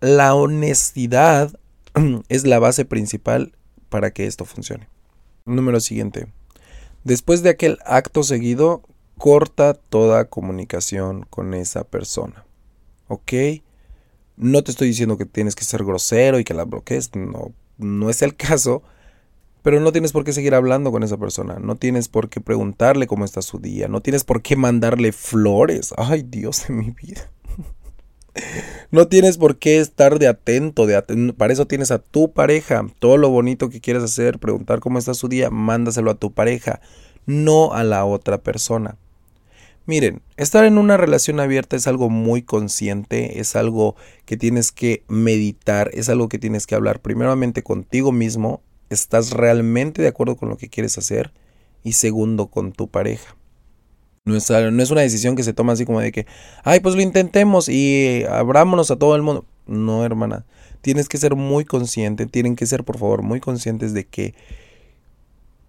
La 0.00 0.34
honestidad 0.34 1.58
es 2.28 2.46
la 2.46 2.58
base 2.58 2.84
principal 2.84 3.52
para 3.88 4.12
que 4.12 4.26
esto 4.26 4.44
funcione. 4.44 4.88
Número 5.44 5.80
siguiente. 5.80 6.28
Después 7.04 7.42
de 7.42 7.50
aquel 7.50 7.78
acto 7.84 8.22
seguido, 8.22 8.82
corta 9.18 9.74
toda 9.74 10.26
comunicación 10.26 11.26
con 11.28 11.54
esa 11.54 11.84
persona. 11.84 12.44
¿Ok? 13.08 13.32
No 14.36 14.62
te 14.62 14.70
estoy 14.70 14.88
diciendo 14.88 15.18
que 15.18 15.26
tienes 15.26 15.54
que 15.54 15.64
ser 15.64 15.84
grosero 15.84 16.38
y 16.38 16.44
que 16.44 16.54
la 16.54 16.64
bloquees, 16.64 17.14
no, 17.14 17.52
no 17.78 18.10
es 18.10 18.22
el 18.22 18.36
caso, 18.36 18.82
pero 19.62 19.80
no 19.80 19.92
tienes 19.92 20.12
por 20.12 20.24
qué 20.24 20.32
seguir 20.32 20.54
hablando 20.54 20.90
con 20.92 21.02
esa 21.02 21.16
persona, 21.16 21.58
no 21.60 21.76
tienes 21.76 22.08
por 22.08 22.28
qué 22.28 22.40
preguntarle 22.40 23.06
cómo 23.06 23.24
está 23.24 23.42
su 23.42 23.58
día, 23.58 23.88
no 23.88 24.00
tienes 24.00 24.24
por 24.24 24.42
qué 24.42 24.56
mandarle 24.56 25.12
flores. 25.12 25.94
Ay, 25.96 26.24
Dios 26.28 26.66
de 26.68 26.74
mi 26.74 26.90
vida. 26.90 27.30
No 28.92 29.08
tienes 29.08 29.38
por 29.38 29.58
qué 29.58 29.80
estar 29.80 30.18
de 30.20 30.28
atento, 30.28 30.86
de 30.86 31.02
para 31.36 31.52
eso 31.52 31.66
tienes 31.66 31.90
a 31.90 31.98
tu 31.98 32.32
pareja. 32.32 32.86
Todo 33.00 33.16
lo 33.16 33.28
bonito 33.28 33.70
que 33.70 33.80
quieres 33.80 34.04
hacer, 34.04 34.38
preguntar 34.38 34.78
cómo 34.78 34.98
está 34.98 35.14
su 35.14 35.28
día, 35.28 35.50
mándaselo 35.50 36.12
a 36.12 36.14
tu 36.14 36.32
pareja, 36.32 36.80
no 37.26 37.72
a 37.72 37.82
la 37.82 38.04
otra 38.04 38.38
persona. 38.38 38.96
Miren, 39.86 40.22
estar 40.36 40.64
en 40.64 40.78
una 40.78 40.96
relación 40.96 41.40
abierta 41.40 41.74
es 41.74 41.86
algo 41.88 42.10
muy 42.10 42.42
consciente, 42.42 43.40
es 43.40 43.56
algo 43.56 43.96
que 44.24 44.36
tienes 44.36 44.70
que 44.70 45.02
meditar, 45.08 45.90
es 45.92 46.08
algo 46.08 46.28
que 46.28 46.38
tienes 46.38 46.66
que 46.66 46.76
hablar 46.76 47.00
primeramente 47.00 47.64
contigo 47.64 48.12
mismo, 48.12 48.62
estás 48.90 49.30
realmente 49.30 50.02
de 50.02 50.08
acuerdo 50.08 50.36
con 50.36 50.48
lo 50.48 50.58
que 50.58 50.68
quieres 50.68 50.98
hacer 50.98 51.32
y 51.82 51.92
segundo 51.92 52.48
con 52.48 52.72
tu 52.72 52.88
pareja. 52.88 53.36
No 54.26 54.36
es, 54.36 54.50
no 54.50 54.82
es 54.82 54.90
una 54.90 55.00
decisión 55.00 55.34
que 55.34 55.42
se 55.42 55.54
toma 55.54 55.72
así 55.72 55.86
como 55.86 56.00
de 56.00 56.12
que, 56.12 56.26
ay, 56.62 56.80
pues 56.80 56.94
lo 56.94 57.00
intentemos 57.00 57.68
y 57.68 58.24
abrámonos 58.28 58.90
a 58.90 58.96
todo 58.96 59.16
el 59.16 59.22
mundo. 59.22 59.46
No, 59.66 60.04
hermana. 60.04 60.44
Tienes 60.82 61.08
que 61.08 61.18
ser 61.18 61.36
muy 61.36 61.64
consciente, 61.64 62.26
tienen 62.26 62.56
que 62.56 62.66
ser, 62.66 62.84
por 62.84 62.98
favor, 62.98 63.22
muy 63.22 63.40
conscientes 63.40 63.94
de 63.94 64.06
que, 64.06 64.34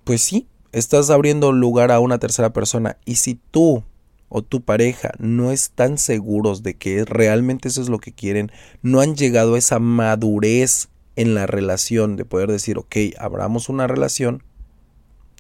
pues 0.04 0.22
sí, 0.22 0.48
estás 0.72 1.10
abriendo 1.10 1.52
lugar 1.52 1.92
a 1.92 2.00
una 2.00 2.20
tercera 2.20 2.52
persona. 2.52 2.98
Y 3.06 3.16
si 3.16 3.40
tú 3.52 3.84
o 4.30 4.42
tu 4.42 4.62
pareja 4.62 5.12
no 5.20 5.52
están 5.52 5.98
seguros 5.98 6.64
de 6.64 6.76
que 6.76 7.04
realmente 7.06 7.68
eso 7.68 7.82
es 7.82 7.90
lo 7.90 8.00
que 8.00 8.14
quieren, 8.14 8.52
no 8.82 9.02
han 9.02 9.16
llegado 9.16 9.56
a 9.56 9.58
esa 9.58 9.80
madurez 9.80 10.90
en 11.16 11.36
la 11.36 11.46
relación 11.46 12.16
de 12.16 12.26
poder 12.26 12.52
decir, 12.52 12.78
ok, 12.78 12.96
abramos 13.20 13.70
una 13.70 13.88
relación, 13.88 14.44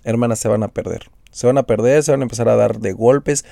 hermanas, 0.04 0.40
se 0.40 0.48
van 0.48 0.64
a 0.64 0.70
perder. 0.70 1.10
Se 1.32 1.48
van 1.48 1.58
a 1.58 1.64
perder, 1.64 2.04
se 2.04 2.12
van 2.12 2.22
a 2.22 2.24
empezar 2.24 2.50
a 2.50 2.56
dar 2.56 2.80
de 2.80 2.92
golpes 2.92 3.46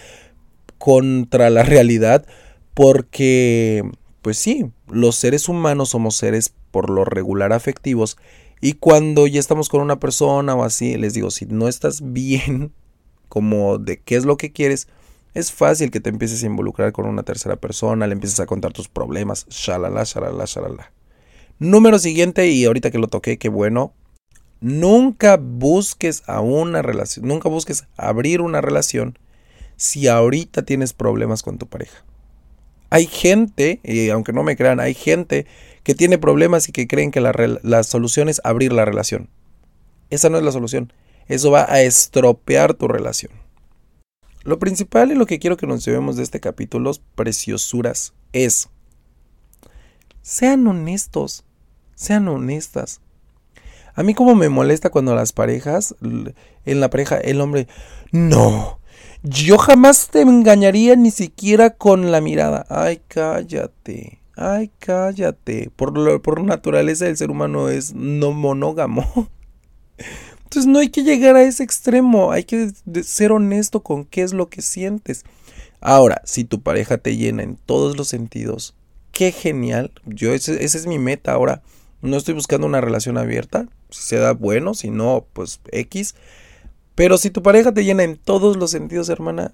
contra 0.77 1.49
la 1.49 1.63
realidad 1.63 2.25
porque, 2.73 3.89
pues 4.21 4.37
sí, 4.37 4.71
los 4.87 5.15
seres 5.15 5.49
humanos 5.49 5.89
somos 5.89 6.15
seres 6.15 6.53
por 6.71 6.89
lo 6.89 7.05
regular 7.05 7.53
afectivos 7.53 8.17
y 8.61 8.73
cuando 8.73 9.27
ya 9.27 9.39
estamos 9.39 9.69
con 9.69 9.81
una 9.81 9.99
persona 9.99 10.55
o 10.55 10.63
así, 10.63 10.97
les 10.97 11.13
digo, 11.13 11.31
si 11.31 11.45
no 11.45 11.67
estás 11.67 12.01
bien 12.13 12.73
como 13.29 13.77
de 13.77 14.01
qué 14.01 14.15
es 14.15 14.25
lo 14.25 14.37
que 14.37 14.51
quieres, 14.51 14.87
es 15.33 15.51
fácil 15.51 15.91
que 15.91 15.99
te 15.99 16.09
empieces 16.09 16.43
a 16.43 16.47
involucrar 16.47 16.91
con 16.91 17.05
una 17.05 17.23
tercera 17.23 17.55
persona, 17.55 18.07
le 18.07 18.13
empieces 18.13 18.39
a 18.39 18.45
contar 18.45 18.73
tus 18.73 18.89
problemas, 18.89 19.45
shalala, 19.49 20.03
shalala, 20.03 20.45
shalala. 20.45 20.91
Número 21.59 21.99
siguiente, 21.99 22.47
y 22.47 22.63
ahorita 22.63 22.89
que 22.89 22.99
lo 22.99 23.07
toqué, 23.07 23.37
qué 23.37 23.49
bueno, 23.49 23.93
nunca 24.61 25.37
busques 25.37 26.23
a 26.25 26.39
una 26.39 26.81
relación, 26.81 27.27
nunca 27.27 27.49
busques 27.49 27.83
abrir 27.97 28.39
una 28.39 28.61
relación 28.61 29.19
si 29.75 30.07
ahorita 30.07 30.63
tienes 30.63 30.93
problemas 30.93 31.43
con 31.43 31.57
tu 31.57 31.67
pareja. 31.67 32.05
Hay 32.89 33.07
gente, 33.07 33.81
y 33.83 34.09
aunque 34.09 34.31
no 34.31 34.43
me 34.43 34.55
crean, 34.55 34.79
hay 34.79 34.93
gente 34.93 35.45
que 35.83 35.95
tiene 35.95 36.17
problemas 36.17 36.69
y 36.69 36.71
que 36.71 36.87
creen 36.87 37.11
que 37.11 37.19
la, 37.19 37.33
la 37.61 37.83
solución 37.83 38.29
es 38.29 38.39
abrir 38.45 38.71
la 38.71 38.85
relación. 38.85 39.29
Esa 40.09 40.29
no 40.29 40.37
es 40.37 40.43
la 40.43 40.53
solución. 40.53 40.93
Eso 41.27 41.51
va 41.51 41.71
a 41.71 41.81
estropear 41.81 42.73
tu 42.73 42.87
relación. 42.87 43.33
Lo 44.43 44.59
principal 44.59 45.11
y 45.11 45.15
lo 45.15 45.25
que 45.25 45.39
quiero 45.39 45.57
que 45.57 45.67
nos 45.67 45.85
llevemos 45.85 46.15
de 46.15 46.23
este 46.23 46.39
capítulo, 46.39 46.93
preciosuras, 47.15 48.13
es, 48.31 48.69
sean 50.21 50.65
honestos, 50.65 51.45
sean 51.99 52.29
honestas. 52.29 53.01
A 53.93 54.03
mí 54.03 54.13
como 54.13 54.33
me 54.33 54.47
molesta 54.47 54.89
cuando 54.89 55.13
las 55.13 55.33
parejas, 55.33 55.95
en 56.01 56.79
la 56.79 56.89
pareja, 56.89 57.17
el 57.17 57.41
hombre, 57.41 57.67
no, 58.11 58.79
yo 59.21 59.57
jamás 59.57 60.07
te 60.07 60.21
engañaría 60.21 60.95
ni 60.95 61.11
siquiera 61.11 61.71
con 61.71 62.09
la 62.09 62.21
mirada. 62.21 62.65
Ay, 62.69 63.01
cállate. 63.09 64.21
Ay, 64.37 64.71
cállate. 64.79 65.71
Por, 65.75 66.21
por 66.21 66.41
naturaleza 66.41 67.05
el 67.05 67.17
ser 67.17 67.29
humano 67.29 67.67
es 67.67 67.93
no 67.93 68.31
monógamo. 68.31 69.03
Entonces 70.43 70.67
no 70.67 70.79
hay 70.79 70.89
que 70.89 71.03
llegar 71.03 71.35
a 71.35 71.43
ese 71.43 71.63
extremo. 71.63 72.31
Hay 72.31 72.45
que 72.45 72.71
ser 73.03 73.33
honesto 73.33 73.83
con 73.83 74.05
qué 74.05 74.21
es 74.21 74.31
lo 74.31 74.47
que 74.47 74.61
sientes. 74.61 75.25
Ahora, 75.81 76.21
si 76.23 76.45
tu 76.45 76.61
pareja 76.61 76.97
te 76.97 77.17
llena 77.17 77.43
en 77.43 77.57
todos 77.57 77.97
los 77.97 78.07
sentidos, 78.07 78.73
qué 79.11 79.33
genial. 79.33 79.91
Yo, 80.05 80.33
esa 80.33 80.53
es 80.53 80.87
mi 80.87 80.97
meta 80.97 81.33
ahora. 81.33 81.61
No 82.01 82.17
estoy 82.17 82.33
buscando 82.33 82.65
una 82.65 82.81
relación 82.81 83.17
abierta. 83.17 83.67
Si 83.89 84.03
se 84.03 84.17
da 84.17 84.33
bueno, 84.33 84.73
si 84.73 84.89
no, 84.89 85.25
pues 85.33 85.59
X. 85.71 86.15
Pero 86.95 87.17
si 87.17 87.29
tu 87.29 87.41
pareja 87.41 87.73
te 87.73 87.83
llena 87.83 88.03
en 88.03 88.17
todos 88.17 88.57
los 88.57 88.71
sentidos, 88.71 89.09
hermana, 89.09 89.51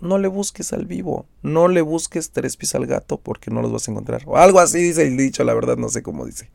no 0.00 0.18
le 0.18 0.28
busques 0.28 0.72
al 0.72 0.84
vivo, 0.84 1.26
no 1.42 1.68
le 1.68 1.80
busques 1.80 2.30
tres 2.32 2.56
pies 2.56 2.74
al 2.74 2.86
gato 2.86 3.18
porque 3.18 3.50
no 3.50 3.62
los 3.62 3.72
vas 3.72 3.86
a 3.86 3.92
encontrar. 3.92 4.22
O 4.26 4.36
algo 4.36 4.58
así 4.58 4.78
dice 4.78 5.06
el 5.06 5.16
dicho, 5.16 5.44
la 5.44 5.54
verdad 5.54 5.76
no 5.76 5.88
sé 5.88 6.02
cómo 6.02 6.26
dice. 6.26 6.50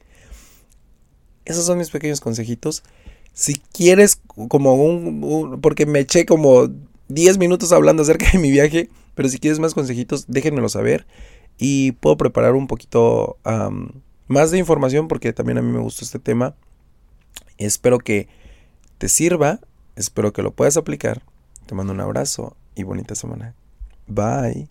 Esos 1.46 1.66
son 1.66 1.78
mis 1.78 1.90
pequeños 1.90 2.20
consejitos. 2.20 2.84
Si 3.32 3.56
quieres 3.72 4.22
como 4.50 4.74
un, 4.74 5.60
porque 5.62 5.86
me 5.86 6.00
eché 6.00 6.26
como 6.26 6.68
10 7.08 7.38
minutos 7.38 7.72
hablando 7.72 8.04
acerca 8.04 8.30
de 8.32 8.40
mi 8.40 8.52
viaje, 8.52 8.90
pero 9.16 9.30
si 9.30 9.40
quieres 9.40 9.60
más 9.60 9.74
consejitos, 9.74 10.26
déjenmelo 10.28 10.68
saber 10.68 11.08
y 11.58 11.94
puedo 11.94 12.18
preparar 12.18 12.54
un 12.54 12.68
poquito 12.68 13.38
más 14.28 14.52
de 14.52 14.58
información 14.58 15.08
porque 15.08 15.34
también 15.34 15.58
a 15.58 15.62
mí 15.62 15.72
me 15.72 15.80
gustó 15.80 16.06
este 16.06 16.20
tema. 16.20 16.56
Espero 17.58 18.00
que 18.00 18.28
te 18.98 19.10
sirva 19.10 19.60
Espero 19.98 20.32
que 20.32 20.44
lo 20.44 20.52
puedas 20.52 20.78
aplicar. 20.78 21.24
Te 21.66 21.74
mando 21.74 21.92
un 21.92 22.00
abrazo 22.00 22.56
y 22.76 22.84
bonita 22.84 23.16
semana. 23.16 23.56
Bye. 24.08 24.70